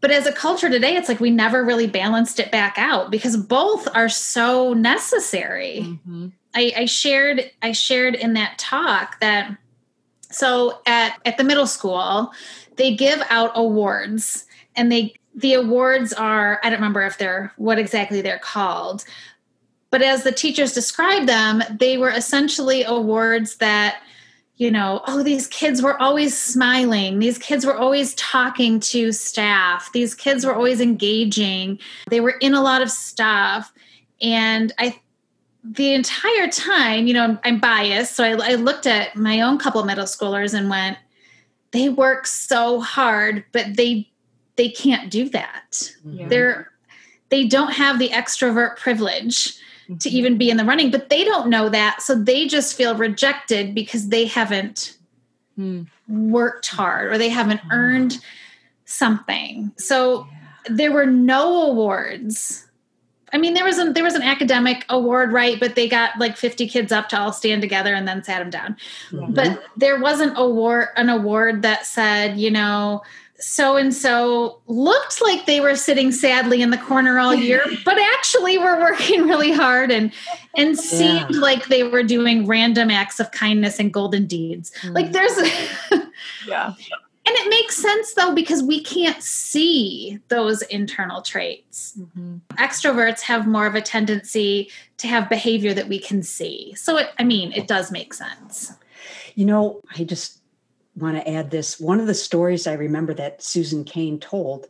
but 0.00 0.10
as 0.10 0.26
a 0.26 0.32
culture 0.32 0.68
today 0.68 0.96
it's 0.96 1.08
like 1.08 1.18
we 1.18 1.30
never 1.30 1.64
really 1.64 1.86
balanced 1.86 2.38
it 2.38 2.52
back 2.52 2.74
out 2.76 3.10
because 3.10 3.38
both 3.38 3.88
are 3.94 4.10
so 4.10 4.74
necessary 4.74 5.78
mm-hmm. 5.80 6.28
I, 6.54 6.72
I 6.76 6.84
shared 6.84 7.50
i 7.62 7.72
shared 7.72 8.14
in 8.14 8.34
that 8.34 8.58
talk 8.58 9.18
that 9.20 9.56
so 10.30 10.80
at 10.86 11.18
at 11.24 11.38
the 11.38 11.44
middle 11.44 11.66
school 11.66 12.32
they 12.76 12.94
give 12.94 13.22
out 13.30 13.52
awards 13.54 14.44
and 14.76 14.92
they 14.92 15.14
the 15.34 15.54
awards 15.54 16.12
are 16.12 16.60
i 16.62 16.68
don't 16.68 16.78
remember 16.78 17.02
if 17.02 17.16
they're 17.16 17.52
what 17.56 17.78
exactly 17.78 18.20
they're 18.20 18.38
called 18.38 19.04
but 19.90 20.02
as 20.02 20.22
the 20.22 20.32
teachers 20.32 20.74
described 20.74 21.28
them 21.28 21.62
they 21.70 21.96
were 21.96 22.10
essentially 22.10 22.84
awards 22.84 23.56
that 23.56 24.02
you 24.56 24.70
know, 24.70 25.00
oh, 25.06 25.22
these 25.22 25.48
kids 25.48 25.82
were 25.82 26.00
always 26.00 26.38
smiling. 26.40 27.18
These 27.18 27.38
kids 27.38 27.66
were 27.66 27.76
always 27.76 28.14
talking 28.14 28.78
to 28.80 29.10
staff. 29.10 29.90
These 29.92 30.14
kids 30.14 30.46
were 30.46 30.54
always 30.54 30.80
engaging. 30.80 31.80
They 32.08 32.20
were 32.20 32.36
in 32.40 32.54
a 32.54 32.62
lot 32.62 32.80
of 32.80 32.90
stuff. 32.90 33.72
And 34.22 34.72
I, 34.78 35.00
the 35.64 35.94
entire 35.94 36.48
time, 36.48 37.08
you 37.08 37.14
know, 37.14 37.36
I'm 37.42 37.58
biased. 37.58 38.14
So 38.14 38.22
I, 38.22 38.52
I 38.52 38.54
looked 38.54 38.86
at 38.86 39.16
my 39.16 39.40
own 39.40 39.58
couple 39.58 39.82
middle 39.84 40.04
schoolers 40.04 40.56
and 40.56 40.70
went, 40.70 40.98
they 41.72 41.88
work 41.88 42.26
so 42.28 42.80
hard, 42.80 43.44
but 43.50 43.76
they, 43.76 44.08
they 44.54 44.68
can't 44.68 45.10
do 45.10 45.28
that. 45.30 45.70
Mm-hmm. 45.72 46.12
Yeah. 46.12 46.28
They're, 46.28 46.70
they 47.30 47.48
don't 47.48 47.72
have 47.72 47.98
the 47.98 48.10
extrovert 48.10 48.76
privilege 48.76 49.58
mm-hmm. 49.84 49.96
to 49.96 50.08
even 50.10 50.38
be 50.38 50.50
in 50.50 50.56
the 50.56 50.64
running, 50.64 50.90
but 50.90 51.08
they 51.08 51.24
don't 51.24 51.48
know 51.48 51.68
that. 51.68 52.02
So 52.02 52.14
they 52.14 52.46
just 52.46 52.76
feel 52.76 52.96
rejected 52.96 53.74
because 53.74 54.08
they 54.08 54.26
haven't 54.26 54.96
mm. 55.58 55.86
worked 56.08 56.68
hard 56.68 57.12
or 57.12 57.18
they 57.18 57.28
haven't 57.28 57.60
mm. 57.60 57.72
earned 57.72 58.18
something. 58.84 59.72
So 59.76 60.26
yeah. 60.30 60.74
there 60.74 60.92
were 60.92 61.06
no 61.06 61.70
awards. 61.70 62.66
I 63.32 63.38
mean, 63.38 63.54
there 63.54 63.64
was 63.64 63.78
an 63.78 63.94
there 63.94 64.04
was 64.04 64.14
an 64.14 64.22
academic 64.22 64.84
award, 64.88 65.32
right? 65.32 65.58
But 65.58 65.74
they 65.74 65.88
got 65.88 66.16
like 66.20 66.36
fifty 66.36 66.68
kids 66.68 66.92
up 66.92 67.08
to 67.08 67.18
all 67.18 67.32
stand 67.32 67.62
together 67.62 67.92
and 67.92 68.06
then 68.06 68.22
sat 68.22 68.38
them 68.38 68.50
down. 68.50 68.76
Mm-hmm. 69.10 69.34
But 69.34 69.64
there 69.76 70.00
wasn't 70.00 70.34
award 70.36 70.88
an 70.96 71.08
award 71.08 71.62
that 71.62 71.84
said, 71.84 72.38
you 72.38 72.52
know, 72.52 73.02
so 73.44 73.76
and 73.76 73.92
so 73.92 74.58
looked 74.66 75.20
like 75.20 75.44
they 75.44 75.60
were 75.60 75.76
sitting 75.76 76.10
sadly 76.10 76.62
in 76.62 76.70
the 76.70 76.78
corner 76.78 77.18
all 77.18 77.34
year 77.34 77.62
but 77.84 77.98
actually 78.14 78.56
were 78.56 78.80
working 78.80 79.22
really 79.28 79.52
hard 79.52 79.90
and 79.90 80.12
and 80.56 80.78
seemed 80.78 81.30
yeah. 81.30 81.40
like 81.40 81.66
they 81.66 81.82
were 81.82 82.02
doing 82.02 82.46
random 82.46 82.90
acts 82.90 83.20
of 83.20 83.30
kindness 83.32 83.78
and 83.78 83.92
golden 83.92 84.26
deeds 84.26 84.72
mm. 84.80 84.94
like 84.94 85.12
there's 85.12 85.36
yeah 86.48 86.68
and 87.26 87.34
it 87.36 87.50
makes 87.50 87.76
sense 87.76 88.14
though 88.14 88.34
because 88.34 88.62
we 88.62 88.82
can't 88.82 89.22
see 89.22 90.18
those 90.28 90.62
internal 90.62 91.20
traits 91.20 91.98
mm-hmm. 91.98 92.36
extroverts 92.54 93.20
have 93.20 93.46
more 93.46 93.66
of 93.66 93.74
a 93.74 93.82
tendency 93.82 94.70
to 94.96 95.06
have 95.06 95.28
behavior 95.28 95.74
that 95.74 95.88
we 95.88 95.98
can 95.98 96.22
see 96.22 96.74
so 96.74 96.96
it, 96.96 97.10
i 97.18 97.24
mean 97.24 97.52
it 97.52 97.68
does 97.68 97.90
make 97.90 98.14
sense 98.14 98.72
you 99.34 99.44
know 99.44 99.80
i 99.98 100.02
just 100.02 100.40
want 100.96 101.16
to 101.16 101.28
add 101.28 101.50
this. 101.50 101.80
One 101.80 102.00
of 102.00 102.06
the 102.06 102.14
stories 102.14 102.66
I 102.66 102.74
remember 102.74 103.14
that 103.14 103.42
Susan 103.42 103.84
Cain 103.84 104.18
told, 104.20 104.66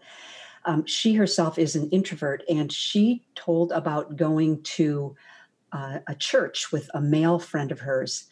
um, 0.64 0.86
she 0.86 1.14
herself 1.14 1.58
is 1.58 1.76
an 1.76 1.90
introvert, 1.90 2.42
and 2.48 2.72
she 2.72 3.24
told 3.34 3.72
about 3.72 4.16
going 4.16 4.62
to 4.62 5.14
uh, 5.72 5.98
a 6.06 6.14
church 6.14 6.72
with 6.72 6.88
a 6.94 7.00
male 7.00 7.38
friend 7.38 7.70
of 7.72 7.80
hers. 7.80 8.24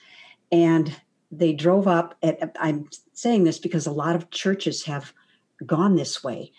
And 0.50 0.94
they 1.31 1.52
drove 1.52 1.88
up. 1.88 2.14
At, 2.22 2.57
I'm 2.61 2.88
saying 3.12 3.44
this 3.44 3.59
because 3.59 3.87
a 3.87 3.92
lot 3.92 4.16
of 4.16 4.31
churches 4.31 4.85
have 4.85 5.12
gone 5.66 5.96
this 5.96 6.22
way 6.22 6.52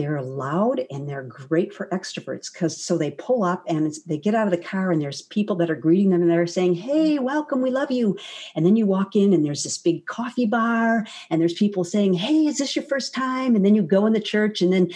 they're 0.00 0.22
loud 0.22 0.80
and 0.90 1.06
they're 1.06 1.22
great 1.22 1.74
for 1.74 1.86
extroverts 1.88 2.50
because 2.52 2.82
so 2.82 2.96
they 2.96 3.10
pull 3.10 3.44
up 3.44 3.62
and 3.66 3.92
they 4.06 4.16
get 4.16 4.34
out 4.34 4.46
of 4.46 4.50
the 4.50 4.64
car 4.64 4.90
and 4.90 5.02
there's 5.02 5.22
people 5.22 5.54
that 5.56 5.70
are 5.70 5.76
greeting 5.76 6.08
them 6.08 6.22
and 6.22 6.30
they're 6.30 6.46
saying 6.46 6.74
hey 6.74 7.18
welcome 7.18 7.60
we 7.60 7.70
love 7.70 7.90
you. 7.90 8.16
And 8.54 8.64
then 8.64 8.76
you 8.76 8.86
walk 8.86 9.14
in 9.14 9.34
and 9.34 9.44
there's 9.44 9.62
this 9.62 9.76
big 9.76 10.06
coffee 10.06 10.46
bar 10.46 11.06
and 11.28 11.40
there's 11.40 11.52
people 11.52 11.84
saying 11.84 12.14
hey 12.14 12.46
is 12.46 12.58
this 12.58 12.74
your 12.74 12.84
first 12.86 13.14
time? 13.14 13.54
And 13.54 13.64
then 13.64 13.74
you 13.74 13.82
go 13.82 14.06
in 14.06 14.14
the 14.14 14.20
church 14.20 14.62
and 14.62 14.72
then 14.72 14.90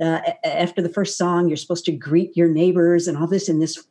uh, 0.00 0.20
after 0.44 0.82
the 0.82 0.88
first 0.88 1.16
song 1.16 1.48
you're 1.48 1.56
supposed 1.56 1.86
to 1.86 1.92
greet 1.92 2.36
your 2.36 2.48
neighbors 2.48 3.08
and 3.08 3.16
all 3.16 3.26
this. 3.26 3.48
And 3.48 3.62
this 3.62 3.82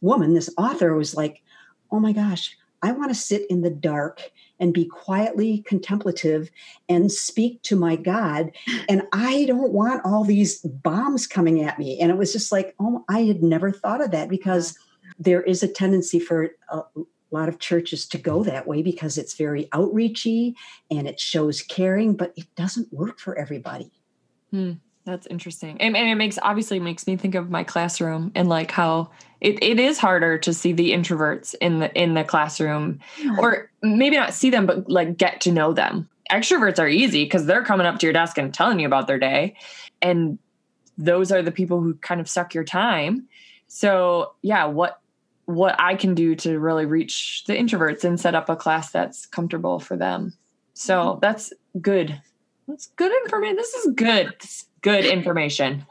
woman 0.00 0.34
this 0.34 0.50
author 0.56 0.94
was 0.94 1.14
like 1.14 1.42
oh 1.90 2.00
my 2.00 2.12
gosh 2.12 2.56
i 2.82 2.92
want 2.92 3.10
to 3.10 3.14
sit 3.14 3.48
in 3.50 3.62
the 3.62 3.70
dark 3.70 4.30
and 4.58 4.72
be 4.72 4.84
quietly 4.84 5.62
contemplative 5.66 6.50
and 6.88 7.12
speak 7.12 7.62
to 7.62 7.76
my 7.76 7.96
God. 7.96 8.52
And 8.88 9.02
I 9.12 9.44
don't 9.44 9.72
want 9.72 10.02
all 10.04 10.24
these 10.24 10.60
bombs 10.60 11.26
coming 11.26 11.62
at 11.62 11.78
me. 11.78 11.98
And 12.00 12.10
it 12.10 12.16
was 12.16 12.32
just 12.32 12.52
like, 12.52 12.74
oh, 12.80 13.04
I 13.08 13.20
had 13.20 13.42
never 13.42 13.70
thought 13.70 14.02
of 14.02 14.10
that 14.12 14.28
because 14.28 14.78
there 15.18 15.42
is 15.42 15.62
a 15.62 15.68
tendency 15.68 16.18
for 16.18 16.50
a 16.70 16.82
lot 17.30 17.48
of 17.48 17.58
churches 17.58 18.06
to 18.08 18.18
go 18.18 18.42
that 18.44 18.66
way 18.66 18.82
because 18.82 19.18
it's 19.18 19.34
very 19.34 19.66
outreachy 19.66 20.54
and 20.90 21.06
it 21.06 21.20
shows 21.20 21.62
caring, 21.62 22.14
but 22.14 22.32
it 22.36 22.46
doesn't 22.54 22.92
work 22.92 23.18
for 23.18 23.36
everybody. 23.38 23.90
Hmm. 24.50 24.72
That's 25.06 25.28
interesting. 25.28 25.80
And, 25.80 25.96
and, 25.96 26.08
it 26.08 26.16
makes 26.16 26.36
obviously 26.42 26.80
makes 26.80 27.06
me 27.06 27.16
think 27.16 27.36
of 27.36 27.48
my 27.48 27.62
classroom 27.62 28.32
and 28.34 28.48
like 28.48 28.72
how 28.72 29.08
it, 29.40 29.62
it 29.62 29.78
is 29.78 29.98
harder 29.98 30.36
to 30.38 30.52
see 30.52 30.72
the 30.72 30.90
introverts 30.90 31.54
in 31.60 31.78
the 31.78 31.94
in 31.94 32.14
the 32.14 32.24
classroom 32.24 32.98
yeah. 33.22 33.36
or 33.38 33.70
maybe 33.82 34.16
not 34.16 34.34
see 34.34 34.50
them 34.50 34.66
but 34.66 34.90
like 34.90 35.16
get 35.16 35.40
to 35.42 35.52
know 35.52 35.72
them. 35.72 36.08
Extroverts 36.30 36.80
are 36.80 36.88
easy 36.88 37.22
because 37.22 37.46
they're 37.46 37.62
coming 37.62 37.86
up 37.86 38.00
to 38.00 38.06
your 38.06 38.12
desk 38.12 38.36
and 38.36 38.52
telling 38.52 38.80
you 38.80 38.86
about 38.86 39.06
their 39.06 39.18
day. 39.18 39.54
And 40.02 40.40
those 40.98 41.30
are 41.30 41.40
the 41.40 41.52
people 41.52 41.80
who 41.80 41.94
kind 41.94 42.20
of 42.20 42.28
suck 42.28 42.52
your 42.52 42.64
time. 42.64 43.28
So 43.68 44.32
yeah, 44.42 44.64
what 44.64 45.00
what 45.44 45.76
I 45.78 45.94
can 45.94 46.14
do 46.14 46.34
to 46.34 46.58
really 46.58 46.84
reach 46.84 47.44
the 47.46 47.54
introverts 47.54 48.02
and 48.02 48.18
set 48.18 48.34
up 48.34 48.48
a 48.48 48.56
class 48.56 48.90
that's 48.90 49.24
comfortable 49.24 49.78
for 49.78 49.96
them. 49.96 50.34
So 50.74 50.96
mm-hmm. 50.96 51.20
that's 51.20 51.52
good. 51.80 52.20
That's 52.66 52.88
good 52.96 53.12
information. 53.22 53.54
This 53.54 53.74
is 53.74 53.94
good. 53.94 54.34
This 54.40 54.66
good 54.86 55.04
information. 55.04 55.84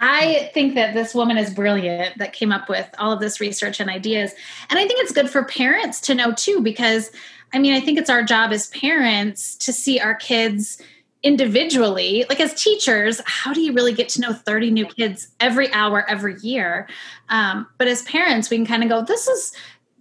I 0.00 0.50
think 0.52 0.74
that 0.74 0.94
this 0.94 1.14
woman 1.14 1.38
is 1.38 1.54
brilliant 1.54 2.18
that 2.18 2.32
came 2.32 2.50
up 2.50 2.68
with 2.68 2.88
all 2.98 3.12
of 3.12 3.20
this 3.20 3.40
research 3.40 3.78
and 3.78 3.88
ideas. 3.88 4.32
And 4.68 4.78
I 4.78 4.86
think 4.86 5.00
it's 5.00 5.12
good 5.12 5.30
for 5.30 5.44
parents 5.44 6.00
to 6.02 6.14
know 6.14 6.32
too, 6.32 6.60
because 6.60 7.12
I 7.54 7.60
mean, 7.60 7.72
I 7.72 7.80
think 7.80 7.98
it's 7.98 8.10
our 8.10 8.24
job 8.24 8.52
as 8.52 8.66
parents 8.68 9.54
to 9.58 9.72
see 9.72 10.00
our 10.00 10.14
kids 10.14 10.82
individually 11.22 12.24
like 12.28 12.38
as 12.38 12.62
teachers 12.62 13.20
how 13.26 13.52
do 13.52 13.60
you 13.60 13.72
really 13.72 13.92
get 13.92 14.08
to 14.08 14.20
know 14.20 14.32
30 14.32 14.70
new 14.70 14.86
kids 14.86 15.28
every 15.40 15.72
hour 15.72 16.08
every 16.08 16.36
year 16.40 16.86
um, 17.30 17.66
but 17.78 17.88
as 17.88 18.02
parents 18.02 18.48
we 18.48 18.58
can 18.58 18.66
kind 18.66 18.84
of 18.84 18.88
go 18.90 19.02
this 19.02 19.26
is 19.26 19.52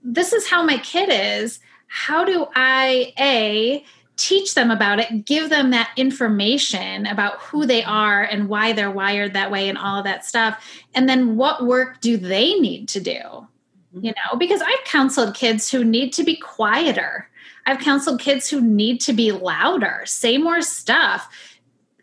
this 0.03 0.33
is 0.33 0.47
how 0.47 0.61
my 0.61 0.77
kid 0.79 1.09
is 1.09 1.59
how 1.87 2.25
do 2.25 2.45
i 2.53 3.11
a 3.17 3.83
teach 4.17 4.55
them 4.55 4.71
about 4.71 4.99
it 4.99 5.25
give 5.25 5.49
them 5.49 5.71
that 5.71 5.91
information 5.97 7.05
about 7.05 7.39
who 7.39 7.65
they 7.65 7.83
are 7.83 8.23
and 8.23 8.47
why 8.47 8.73
they're 8.73 8.91
wired 8.91 9.33
that 9.33 9.51
way 9.51 9.67
and 9.67 9.77
all 9.77 9.97
of 9.97 10.05
that 10.05 10.25
stuff. 10.25 10.63
And 10.93 11.09
then 11.09 11.35
what 11.35 11.65
work 11.65 11.99
do 12.01 12.17
they 12.17 12.53
need 12.55 12.87
to 12.89 12.99
do? 12.99 13.11
Mm-hmm. 13.11 14.05
You 14.05 14.11
know 14.11 14.37
because 14.37 14.61
i've 14.61 14.83
counseled 14.85 15.35
kids 15.35 15.69
who 15.69 15.83
need 15.83 16.13
to 16.13 16.23
be 16.23 16.35
quieter. 16.37 17.29
I've 17.67 17.79
counseled 17.79 18.19
kids 18.19 18.47
who 18.47 18.61
need 18.61 19.01
to 19.01 19.13
be 19.13 19.31
louder, 19.31 20.03
say 20.05 20.37
more 20.37 20.61
stuff. 20.61 21.27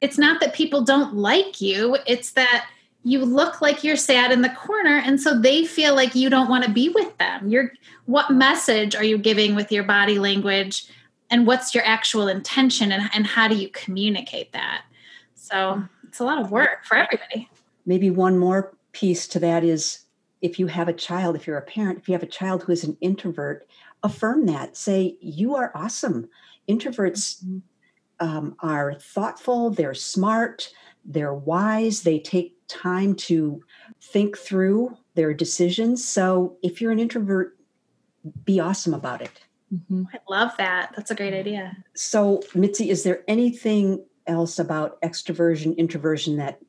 It's 0.00 0.18
not 0.18 0.40
that 0.40 0.54
people 0.54 0.82
don't 0.82 1.14
like 1.14 1.60
you, 1.60 1.96
it's 2.04 2.32
that 2.32 2.66
you 3.04 3.24
look 3.24 3.60
like 3.60 3.84
you're 3.84 3.96
sad 3.96 4.32
in 4.32 4.42
the 4.42 4.50
corner 4.50 5.00
and 5.04 5.20
so 5.20 5.38
they 5.38 5.64
feel 5.64 5.94
like 5.94 6.14
you 6.14 6.30
don't 6.30 6.48
want 6.48 6.64
to 6.64 6.70
be 6.70 6.88
with 6.88 7.16
them. 7.18 7.48
You're 7.48 7.72
what 8.06 8.30
message 8.30 8.94
are 8.94 9.04
you 9.04 9.18
giving 9.18 9.54
with 9.54 9.70
your 9.70 9.84
body 9.84 10.18
language 10.18 10.88
and 11.32 11.46
what's 11.46 11.74
your 11.74 11.84
actual 11.84 12.28
intention 12.28 12.92
and, 12.92 13.10
and 13.14 13.26
how 13.26 13.48
do 13.48 13.56
you 13.56 13.68
communicate 13.70 14.52
that? 14.52 14.84
So 15.34 15.82
it's 16.06 16.20
a 16.20 16.24
lot 16.24 16.38
of 16.38 16.52
work 16.52 16.84
for 16.84 16.96
everybody. 16.96 17.48
Maybe 17.86 18.10
one 18.10 18.38
more 18.38 18.76
piece 18.92 19.26
to 19.28 19.38
that 19.40 19.64
is 19.64 20.04
if 20.42 20.58
you 20.58 20.66
have 20.66 20.88
a 20.88 20.92
child, 20.92 21.34
if 21.34 21.46
you're 21.46 21.56
a 21.56 21.62
parent, 21.62 21.98
if 21.98 22.06
you 22.06 22.12
have 22.12 22.22
a 22.22 22.26
child 22.26 22.62
who 22.62 22.72
is 22.72 22.84
an 22.84 22.98
introvert, 23.00 23.66
affirm 24.02 24.44
that. 24.46 24.76
Say, 24.76 25.16
you 25.20 25.56
are 25.56 25.72
awesome. 25.74 26.28
Introverts 26.68 27.42
mm-hmm. 27.42 27.58
um, 28.20 28.54
are 28.60 28.94
thoughtful, 28.94 29.70
they're 29.70 29.94
smart, 29.94 30.70
they're 31.02 31.34
wise, 31.34 32.02
they 32.02 32.18
take 32.18 32.56
time 32.68 33.14
to 33.14 33.62
think 34.02 34.36
through 34.36 34.98
their 35.14 35.32
decisions. 35.32 36.06
So 36.06 36.58
if 36.62 36.80
you're 36.80 36.92
an 36.92 37.00
introvert, 37.00 37.56
be 38.44 38.60
awesome 38.60 38.92
about 38.92 39.22
it. 39.22 39.40
Mm-hmm. 39.72 40.04
I 40.12 40.18
love 40.28 40.52
that. 40.58 40.92
That's 40.96 41.10
a 41.10 41.14
great 41.14 41.34
idea. 41.34 41.76
So, 41.94 42.42
Mitzi, 42.54 42.90
is 42.90 43.04
there 43.04 43.22
anything 43.26 44.04
else 44.26 44.58
about 44.58 45.00
extroversion, 45.02 45.76
introversion 45.76 46.36
that 46.36 46.60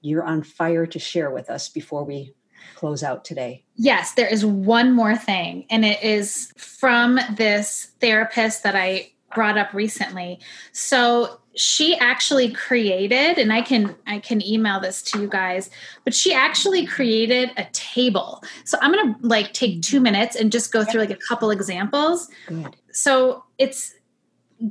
you're 0.00 0.24
on 0.24 0.42
fire 0.42 0.86
to 0.86 0.98
share 0.98 1.30
with 1.30 1.50
us 1.50 1.68
before 1.68 2.04
we 2.04 2.34
close 2.74 3.02
out 3.02 3.24
today? 3.24 3.64
Yes, 3.76 4.14
there 4.14 4.26
is 4.26 4.44
one 4.44 4.92
more 4.92 5.16
thing, 5.16 5.66
and 5.70 5.84
it 5.84 6.02
is 6.02 6.52
from 6.56 7.18
this 7.36 7.92
therapist 8.00 8.62
that 8.62 8.74
I 8.74 9.12
brought 9.34 9.58
up 9.58 9.72
recently. 9.72 10.40
So 10.72 11.40
she 11.58 11.96
actually 11.96 12.52
created 12.52 13.36
and 13.36 13.52
i 13.52 13.60
can 13.60 13.94
i 14.06 14.20
can 14.20 14.40
email 14.46 14.78
this 14.78 15.02
to 15.02 15.20
you 15.20 15.26
guys 15.26 15.70
but 16.04 16.14
she 16.14 16.32
actually 16.32 16.86
created 16.86 17.50
a 17.56 17.64
table 17.72 18.42
so 18.64 18.78
i'm 18.80 18.92
gonna 18.92 19.16
like 19.22 19.52
take 19.54 19.82
two 19.82 19.98
minutes 19.98 20.36
and 20.36 20.52
just 20.52 20.72
go 20.72 20.84
through 20.84 21.00
like 21.00 21.10
a 21.10 21.18
couple 21.28 21.50
examples 21.50 22.28
Good. 22.46 22.76
so 22.92 23.42
it's 23.58 23.94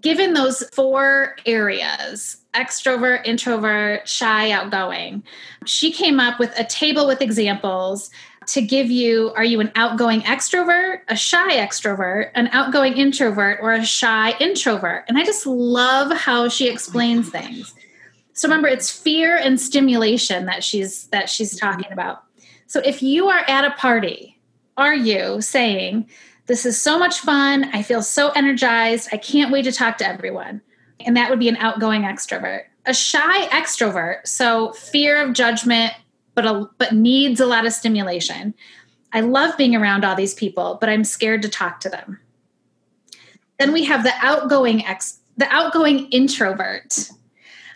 given 0.02 0.34
those 0.34 0.63
four 0.73 1.36
areas 1.45 2.38
extrovert, 2.54 3.26
introvert, 3.26 4.08
shy, 4.08 4.52
outgoing 4.52 5.23
she 5.65 5.91
came 5.91 6.19
up 6.19 6.39
with 6.39 6.58
a 6.58 6.63
table 6.63 7.08
with 7.08 7.21
examples 7.21 8.10
to 8.47 8.62
give 8.62 8.89
you 8.89 9.32
are 9.36 9.43
you 9.43 9.60
an 9.60 9.71
outgoing 9.76 10.21
extrovert, 10.21 11.02
a 11.10 11.15
shy 11.15 11.58
extrovert, 11.58 12.32
an 12.34 12.47
outgoing 12.47 12.93
introvert, 12.93 13.60
or 13.62 13.73
a 13.73 13.86
shy 13.86 14.36
introvert? 14.39 15.04
And 15.08 15.17
I 15.17 15.23
just 15.23 15.45
love 15.45 16.15
how 16.15 16.47
she 16.47 16.69
oh 16.69 16.71
explains 16.71 17.30
things. 17.30 17.73
So 18.34 18.47
remember 18.47 18.67
it's 18.67 18.91
fear 18.91 19.36
and 19.36 19.60
stimulation 19.60 20.45
that 20.45 20.63
she's 20.63 21.08
that 21.08 21.30
she's 21.30 21.60
talking 21.60 21.91
about. 21.91 22.23
So 22.67 22.80
if 22.80 23.04
you 23.04 23.28
are 23.28 23.43
at 23.47 23.65
a 23.65 23.71
party, 23.71 24.39
are 24.78 24.95
you 24.95 25.41
saying 25.41 26.10
this 26.47 26.65
is 26.65 26.81
so 26.81 26.97
much 26.97 27.19
fun. 27.19 27.65
I 27.73 27.83
feel 27.83 28.01
so 28.01 28.29
energized. 28.31 29.10
I 29.12 29.17
can't 29.17 29.51
wait 29.51 29.63
to 29.63 29.71
talk 29.71 29.97
to 29.97 30.07
everyone. 30.07 30.62
And 31.05 31.15
that 31.15 31.29
would 31.29 31.39
be 31.39 31.49
an 31.49 31.57
outgoing 31.57 32.03
extrovert. 32.03 32.63
A 32.86 32.93
shy 32.93 33.47
extrovert, 33.47 34.25
so 34.25 34.71
fear 34.71 35.21
of 35.21 35.33
judgment, 35.33 35.93
but 36.36 36.45
a, 36.45 36.69
but 36.77 36.93
needs 36.93 37.39
a 37.41 37.45
lot 37.45 37.65
of 37.65 37.73
stimulation. 37.73 38.53
I 39.12 39.19
love 39.21 39.57
being 39.57 39.75
around 39.75 40.05
all 40.05 40.15
these 40.15 40.33
people, 40.33 40.77
but 40.79 40.89
I'm 40.89 41.03
scared 41.03 41.41
to 41.41 41.49
talk 41.49 41.81
to 41.81 41.89
them. 41.89 42.19
Then 43.60 43.73
we 43.73 43.83
have 43.86 44.03
the 44.03 44.13
outgoing 44.19 44.86
ex 44.86 45.19
the 45.36 45.47
outgoing 45.49 46.07
introvert. 46.10 47.10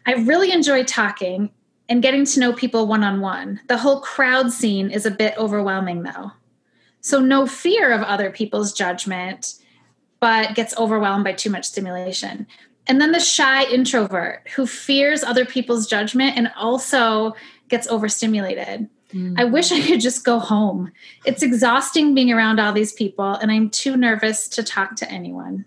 I 0.05 0.13
really 0.13 0.51
enjoy 0.51 0.83
talking 0.83 1.51
and 1.89 2.01
getting 2.01 2.25
to 2.25 2.39
know 2.39 2.53
people 2.53 2.87
one 2.87 3.03
on 3.03 3.21
one. 3.21 3.59
The 3.67 3.77
whole 3.77 4.01
crowd 4.01 4.51
scene 4.51 4.89
is 4.89 5.05
a 5.05 5.11
bit 5.11 5.37
overwhelming 5.37 6.03
though. 6.03 6.31
So, 7.01 7.19
no 7.19 7.47
fear 7.47 7.91
of 7.91 8.01
other 8.01 8.29
people's 8.31 8.73
judgment, 8.73 9.55
but 10.19 10.55
gets 10.55 10.77
overwhelmed 10.77 11.23
by 11.23 11.33
too 11.33 11.49
much 11.49 11.65
stimulation. 11.65 12.47
And 12.87 12.99
then 12.99 13.11
the 13.11 13.19
shy 13.19 13.63
introvert 13.65 14.47
who 14.55 14.65
fears 14.65 15.23
other 15.23 15.45
people's 15.45 15.87
judgment 15.87 16.37
and 16.37 16.51
also 16.57 17.33
gets 17.69 17.87
overstimulated. 17.87 18.89
Mm-hmm. 19.13 19.35
I 19.37 19.45
wish 19.45 19.71
I 19.71 19.81
could 19.81 19.99
just 19.99 20.23
go 20.23 20.39
home. 20.39 20.91
It's 21.25 21.43
exhausting 21.43 22.15
being 22.15 22.31
around 22.31 22.59
all 22.59 22.73
these 22.73 22.93
people, 22.93 23.33
and 23.35 23.51
I'm 23.51 23.69
too 23.69 23.97
nervous 23.97 24.47
to 24.49 24.63
talk 24.63 24.95
to 24.97 25.11
anyone. 25.11 25.65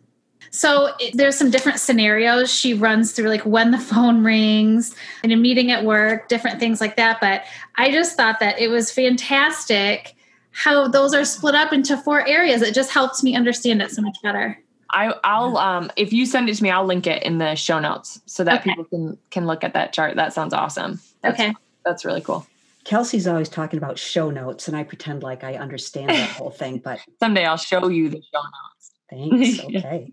So 0.51 0.94
it, 1.01 1.16
there's 1.16 1.37
some 1.37 1.51
different 1.51 1.81
scenarios 1.81 2.53
she 2.53 2.75
runs 2.75 3.12
through, 3.12 3.29
like 3.29 3.44
when 3.44 3.70
the 3.70 3.79
phone 3.90 4.23
rings 4.23 4.94
in 5.23 5.33
a 5.33 5.37
meeting 5.37 5.70
at 5.70 5.85
work, 5.85 6.29
different 6.29 6.61
things 6.61 6.81
like 6.81 6.97
that. 6.97 7.20
But 7.20 7.42
I 7.77 7.90
just 7.90 8.16
thought 8.16 8.40
that 8.40 8.61
it 8.61 8.68
was 8.68 8.90
fantastic 8.90 10.14
how 10.55 10.88
those 10.88 11.12
are 11.14 11.25
split 11.25 11.55
up 11.55 11.73
into 11.73 11.97
four 11.97 12.27
areas. 12.27 12.62
It 12.62 12.75
just 12.75 12.90
helps 12.90 13.23
me 13.23 13.35
understand 13.35 13.83
it 13.83 13.90
so 13.90 14.01
much 14.01 14.17
better. 14.23 14.59
I, 14.90 15.09
will 15.09 15.59
um, 15.59 15.90
if 15.97 16.12
you 16.12 16.25
send 16.25 16.49
it 16.49 16.55
to 16.55 16.62
me, 16.62 16.71
I'll 16.71 16.85
link 16.85 17.07
it 17.09 17.23
in 17.25 17.38
the 17.38 17.57
show 17.57 17.81
notes 17.81 18.21
so 18.27 18.45
that 18.45 18.61
okay. 18.61 18.71
people 18.71 18.85
can 18.85 19.19
can 19.31 19.47
look 19.47 19.64
at 19.64 19.75
that 19.75 19.93
chart. 19.93 20.14
That 20.14 20.33
sounds 20.33 20.55
awesome. 20.55 21.01
That's, 21.23 21.40
okay, 21.40 21.53
that's 21.85 22.05
really 22.05 22.21
cool. 22.21 22.47
Kelsey's 22.85 23.27
always 23.27 23.49
talking 23.49 23.79
about 23.79 23.99
show 23.99 24.31
notes, 24.31 24.69
and 24.69 24.77
I 24.77 24.85
pretend 24.85 25.25
like 25.25 25.43
I 25.43 25.57
understand 25.57 26.11
that 26.11 26.31
whole 26.31 26.51
thing. 26.51 26.79
But 26.79 27.01
someday 27.19 27.45
I'll 27.45 27.57
show 27.57 27.88
you 27.88 28.09
the 28.09 28.23
show 28.33 28.43
notes. 28.43 28.93
Thanks. 29.11 29.61
Okay. 29.64 30.12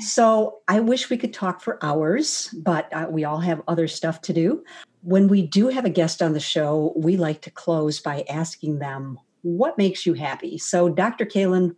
so 0.00 0.60
I 0.66 0.80
wish 0.80 1.10
we 1.10 1.18
could 1.18 1.34
talk 1.34 1.60
for 1.60 1.78
hours, 1.84 2.48
but 2.64 2.92
uh, 2.92 3.06
we 3.10 3.24
all 3.24 3.38
have 3.40 3.62
other 3.68 3.86
stuff 3.86 4.22
to 4.22 4.32
do. 4.32 4.64
When 5.02 5.28
we 5.28 5.42
do 5.42 5.68
have 5.68 5.84
a 5.84 5.90
guest 5.90 6.22
on 6.22 6.32
the 6.32 6.40
show, 6.40 6.92
we 6.96 7.16
like 7.16 7.42
to 7.42 7.50
close 7.50 8.00
by 8.00 8.24
asking 8.28 8.78
them 8.78 9.18
what 9.46 9.78
makes 9.78 10.04
you 10.04 10.14
happy? 10.14 10.58
So, 10.58 10.88
Dr. 10.88 11.24
Kalin, 11.24 11.76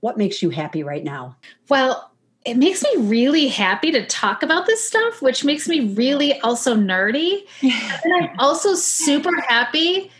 what 0.00 0.18
makes 0.18 0.42
you 0.42 0.50
happy 0.50 0.82
right 0.82 1.02
now? 1.02 1.36
Well, 1.70 2.12
it 2.44 2.58
makes 2.58 2.82
me 2.82 2.90
really 2.96 3.48
happy 3.48 3.90
to 3.92 4.06
talk 4.06 4.42
about 4.42 4.66
this 4.66 4.86
stuff, 4.86 5.22
which 5.22 5.42
makes 5.42 5.66
me 5.66 5.94
really 5.94 6.38
also 6.40 6.76
nerdy. 6.76 7.46
and 7.62 8.14
I'm 8.14 8.38
also 8.38 8.74
super 8.74 9.34
happy. 9.40 10.10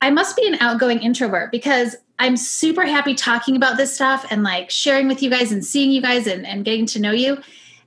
I 0.00 0.10
must 0.10 0.36
be 0.36 0.46
an 0.46 0.56
outgoing 0.60 1.00
introvert 1.00 1.52
because 1.52 1.96
I'm 2.18 2.36
super 2.36 2.84
happy 2.84 3.14
talking 3.14 3.54
about 3.54 3.76
this 3.76 3.94
stuff 3.94 4.26
and 4.28 4.42
like 4.42 4.70
sharing 4.70 5.06
with 5.06 5.22
you 5.22 5.30
guys 5.30 5.52
and 5.52 5.64
seeing 5.64 5.92
you 5.92 6.02
guys 6.02 6.26
and, 6.26 6.44
and 6.44 6.64
getting 6.64 6.86
to 6.86 7.00
know 7.00 7.12
you. 7.12 7.38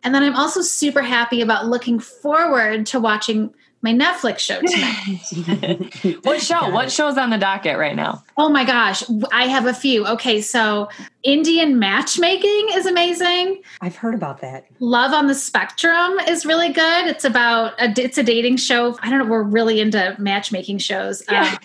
And 0.03 0.15
then 0.15 0.23
I'm 0.23 0.35
also 0.35 0.61
super 0.61 1.01
happy 1.01 1.41
about 1.41 1.67
looking 1.67 1.99
forward 1.99 2.85
to 2.87 2.99
watching 2.99 3.53
my 3.81 3.93
Netflix 3.93 4.39
show 4.39 4.61
tonight. 4.61 6.19
what 6.23 6.41
show? 6.41 6.69
What 6.69 6.91
show's 6.91 7.17
on 7.17 7.31
the 7.31 7.37
docket 7.37 7.77
right 7.77 7.95
now? 7.95 8.23
Oh 8.37 8.49
my 8.49 8.63
gosh, 8.63 9.03
I 9.31 9.47
have 9.47 9.65
a 9.65 9.73
few. 9.73 10.05
Okay, 10.05 10.41
so 10.41 10.89
Indian 11.23 11.79
matchmaking 11.79 12.67
is 12.73 12.85
amazing. 12.85 13.61
I've 13.81 13.95
heard 13.95 14.13
about 14.13 14.41
that. 14.41 14.67
Love 14.79 15.13
on 15.13 15.27
the 15.27 15.35
Spectrum 15.35 16.19
is 16.27 16.45
really 16.45 16.71
good. 16.71 17.07
It's 17.07 17.25
about 17.25 17.73
a, 17.81 17.91
it's 17.97 18.17
a 18.17 18.23
dating 18.23 18.57
show. 18.57 18.97
I 19.01 19.09
don't 19.09 19.19
know. 19.19 19.25
We're 19.25 19.43
really 19.43 19.79
into 19.79 20.15
matchmaking 20.19 20.77
shows. 20.77 21.23
Yeah. 21.29 21.57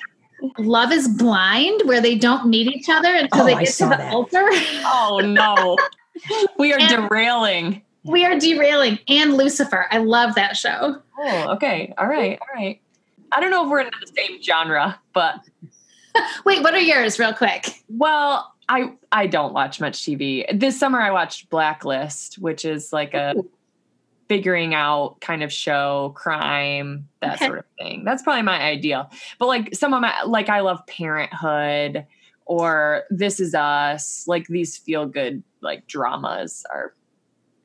Um, 0.42 0.52
Love 0.58 0.92
is 0.92 1.08
Blind, 1.08 1.82
where 1.84 2.00
they 2.00 2.14
don't 2.14 2.48
meet 2.48 2.68
each 2.68 2.88
other 2.88 3.14
until 3.14 3.42
oh, 3.42 3.44
they 3.46 3.54
get 3.64 3.74
to 3.74 3.84
the 3.84 3.90
that. 3.90 4.12
altar. 4.12 4.44
Oh 4.84 5.20
no, 5.22 5.76
we 6.58 6.72
are 6.72 6.78
and, 6.78 6.88
derailing 7.08 7.82
we 8.06 8.24
are 8.24 8.38
derailing 8.38 8.98
and 9.08 9.34
Lucifer. 9.36 9.86
I 9.90 9.98
love 9.98 10.34
that 10.34 10.56
show. 10.56 11.00
Oh, 11.18 11.54
okay. 11.54 11.92
All 11.98 12.06
right. 12.06 12.38
All 12.40 12.54
right. 12.54 12.80
I 13.32 13.40
don't 13.40 13.50
know 13.50 13.64
if 13.64 13.70
we're 13.70 13.80
in 13.80 13.90
the 14.00 14.12
same 14.16 14.42
genre, 14.42 15.00
but 15.12 15.40
wait, 16.44 16.62
what 16.62 16.74
are 16.74 16.80
yours, 16.80 17.18
real 17.18 17.32
quick? 17.32 17.82
Well, 17.88 18.52
I 18.68 18.92
I 19.12 19.26
don't 19.26 19.52
watch 19.52 19.80
much 19.80 20.00
TV. 20.02 20.44
This 20.58 20.78
summer 20.78 21.00
I 21.00 21.10
watched 21.10 21.50
Blacklist, 21.50 22.38
which 22.38 22.64
is 22.64 22.92
like 22.92 23.14
a 23.14 23.34
figuring 24.28 24.74
out 24.74 25.20
kind 25.20 25.42
of 25.42 25.52
show, 25.52 26.12
crime, 26.16 27.08
that 27.20 27.36
okay. 27.36 27.46
sort 27.46 27.58
of 27.58 27.64
thing. 27.78 28.04
That's 28.04 28.22
probably 28.22 28.42
my 28.42 28.60
ideal. 28.60 29.10
But 29.38 29.46
like 29.46 29.74
some 29.74 29.94
of 29.94 30.00
my 30.00 30.22
like 30.22 30.48
I 30.48 30.60
love 30.60 30.84
Parenthood 30.86 32.06
or 32.44 33.04
This 33.10 33.40
Is 33.40 33.54
Us. 33.54 34.26
Like 34.26 34.46
these 34.46 34.76
feel 34.76 35.06
good 35.06 35.42
like 35.60 35.86
dramas 35.86 36.64
are 36.72 36.94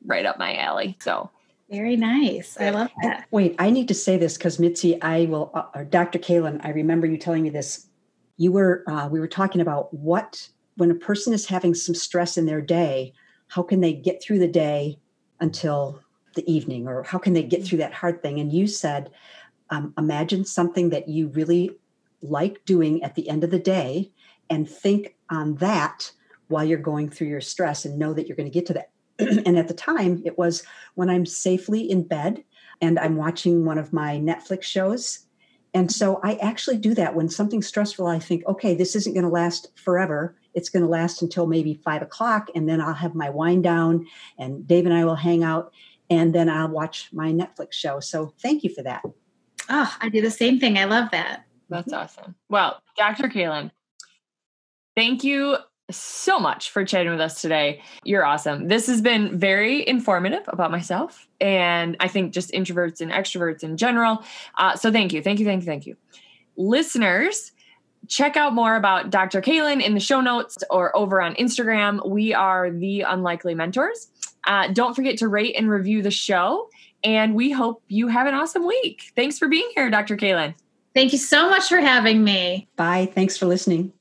right 0.05 0.25
up 0.25 0.37
my 0.37 0.57
alley. 0.57 0.97
So 0.99 1.29
very 1.69 1.95
nice. 1.95 2.57
I 2.59 2.69
love 2.69 2.89
that. 3.01 3.27
Wait, 3.31 3.55
I 3.57 3.69
need 3.69 3.87
to 3.87 3.93
say 3.93 4.17
this 4.17 4.37
because 4.37 4.59
Mitzi, 4.59 5.01
I 5.01 5.25
will, 5.25 5.51
uh, 5.53 5.85
Dr. 5.85 6.19
Kalin, 6.19 6.59
I 6.65 6.69
remember 6.71 7.07
you 7.07 7.17
telling 7.17 7.43
me 7.43 7.49
this. 7.49 7.87
You 8.35 8.51
were, 8.51 8.83
uh, 8.87 9.07
we 9.09 9.21
were 9.21 9.27
talking 9.27 9.61
about 9.61 9.93
what, 9.93 10.49
when 10.75 10.91
a 10.91 10.95
person 10.95 11.31
is 11.31 11.45
having 11.45 11.73
some 11.73 11.95
stress 11.95 12.37
in 12.37 12.45
their 12.45 12.59
day, 12.59 13.13
how 13.47 13.63
can 13.63 13.79
they 13.79 13.93
get 13.93 14.21
through 14.21 14.39
the 14.39 14.49
day 14.49 14.99
until 15.39 16.01
the 16.35 16.49
evening, 16.51 16.87
or 16.87 17.03
how 17.03 17.17
can 17.17 17.33
they 17.33 17.43
get 17.43 17.63
through 17.63 17.77
that 17.77 17.93
hard 17.93 18.21
thing? 18.21 18.39
And 18.39 18.51
you 18.51 18.67
said, 18.67 19.11
um, 19.69 19.93
imagine 19.97 20.43
something 20.43 20.89
that 20.89 21.07
you 21.07 21.29
really 21.29 21.71
like 22.21 22.63
doing 22.65 23.01
at 23.03 23.15
the 23.15 23.29
end 23.29 23.43
of 23.43 23.51
the 23.51 23.59
day 23.59 24.11
and 24.49 24.69
think 24.69 25.15
on 25.29 25.55
that 25.55 26.11
while 26.49 26.65
you're 26.65 26.77
going 26.77 27.09
through 27.09 27.27
your 27.27 27.41
stress 27.41 27.85
and 27.85 27.97
know 27.97 28.13
that 28.13 28.27
you're 28.27 28.35
going 28.35 28.49
to 28.49 28.53
get 28.53 28.65
to 28.65 28.73
that 28.73 28.89
and 29.19 29.57
at 29.57 29.67
the 29.67 29.73
time, 29.73 30.21
it 30.25 30.37
was 30.37 30.63
when 30.95 31.09
I'm 31.09 31.25
safely 31.25 31.89
in 31.89 32.03
bed 32.03 32.43
and 32.81 32.99
I'm 32.99 33.15
watching 33.15 33.65
one 33.65 33.77
of 33.77 33.93
my 33.93 34.17
Netflix 34.17 34.63
shows. 34.63 35.19
And 35.73 35.91
so 35.91 36.19
I 36.23 36.35
actually 36.35 36.77
do 36.77 36.93
that 36.95 37.15
when 37.15 37.29
something's 37.29 37.67
stressful. 37.67 38.07
I 38.07 38.19
think, 38.19 38.45
okay, 38.45 38.75
this 38.75 38.95
isn't 38.95 39.13
going 39.13 39.23
to 39.23 39.29
last 39.29 39.71
forever. 39.75 40.35
It's 40.53 40.69
going 40.69 40.83
to 40.83 40.89
last 40.89 41.21
until 41.21 41.47
maybe 41.47 41.75
five 41.85 42.01
o'clock. 42.01 42.49
And 42.55 42.67
then 42.67 42.81
I'll 42.81 42.93
have 42.93 43.15
my 43.15 43.29
wind 43.29 43.63
down 43.63 44.05
and 44.37 44.67
Dave 44.67 44.85
and 44.85 44.93
I 44.93 45.05
will 45.05 45.15
hang 45.15 45.43
out 45.43 45.71
and 46.09 46.35
then 46.35 46.49
I'll 46.49 46.67
watch 46.67 47.09
my 47.13 47.31
Netflix 47.31 47.73
show. 47.73 48.01
So 48.01 48.33
thank 48.41 48.63
you 48.63 48.73
for 48.73 48.83
that. 48.83 49.01
Oh, 49.69 49.95
I 50.01 50.09
do 50.09 50.21
the 50.21 50.31
same 50.31 50.59
thing. 50.59 50.77
I 50.77 50.83
love 50.83 51.09
that. 51.11 51.45
That's 51.69 51.93
awesome. 51.93 52.35
Well, 52.49 52.81
Dr. 52.97 53.29
Kalin, 53.29 53.71
thank 54.97 55.23
you 55.23 55.55
so 55.91 56.39
much 56.39 56.69
for 56.71 56.83
chatting 56.85 57.11
with 57.11 57.21
us 57.21 57.41
today. 57.41 57.81
You're 58.03 58.25
awesome. 58.25 58.67
This 58.67 58.87
has 58.87 59.01
been 59.01 59.37
very 59.37 59.87
informative 59.87 60.43
about 60.47 60.71
myself 60.71 61.27
and 61.39 61.97
I 61.99 62.07
think 62.07 62.33
just 62.33 62.51
introverts 62.51 63.01
and 63.01 63.11
extroverts 63.11 63.63
in 63.63 63.77
general. 63.77 64.23
Uh, 64.57 64.75
so 64.75 64.91
thank 64.91 65.13
you, 65.13 65.21
thank 65.21 65.39
you, 65.39 65.45
thank 65.45 65.61
you, 65.61 65.65
thank 65.65 65.85
you. 65.85 65.95
Listeners, 66.57 67.51
check 68.07 68.37
out 68.37 68.53
more 68.53 68.75
about 68.75 69.09
Dr. 69.09 69.41
Kalin 69.41 69.81
in 69.81 69.93
the 69.93 69.99
show 69.99 70.21
notes 70.21 70.57
or 70.69 70.95
over 70.95 71.21
on 71.21 71.35
Instagram. 71.35 72.07
We 72.07 72.33
are 72.33 72.71
the 72.71 73.01
Unlikely 73.01 73.55
Mentors. 73.55 74.07
Uh, 74.45 74.67
don't 74.69 74.95
forget 74.95 75.17
to 75.17 75.27
rate 75.27 75.55
and 75.55 75.69
review 75.69 76.01
the 76.01 76.11
show. 76.11 76.69
And 77.03 77.35
we 77.35 77.51
hope 77.51 77.83
you 77.87 78.07
have 78.07 78.27
an 78.27 78.33
awesome 78.33 78.67
week. 78.67 79.11
Thanks 79.15 79.39
for 79.39 79.47
being 79.47 79.69
here, 79.75 79.89
Dr. 79.89 80.17
Kalin. 80.17 80.53
Thank 80.93 81.13
you 81.13 81.19
so 81.19 81.49
much 81.49 81.67
for 81.67 81.79
having 81.79 82.23
me. 82.23 82.67
Bye. 82.75 83.09
Thanks 83.13 83.37
for 83.37 83.45
listening. 83.45 83.93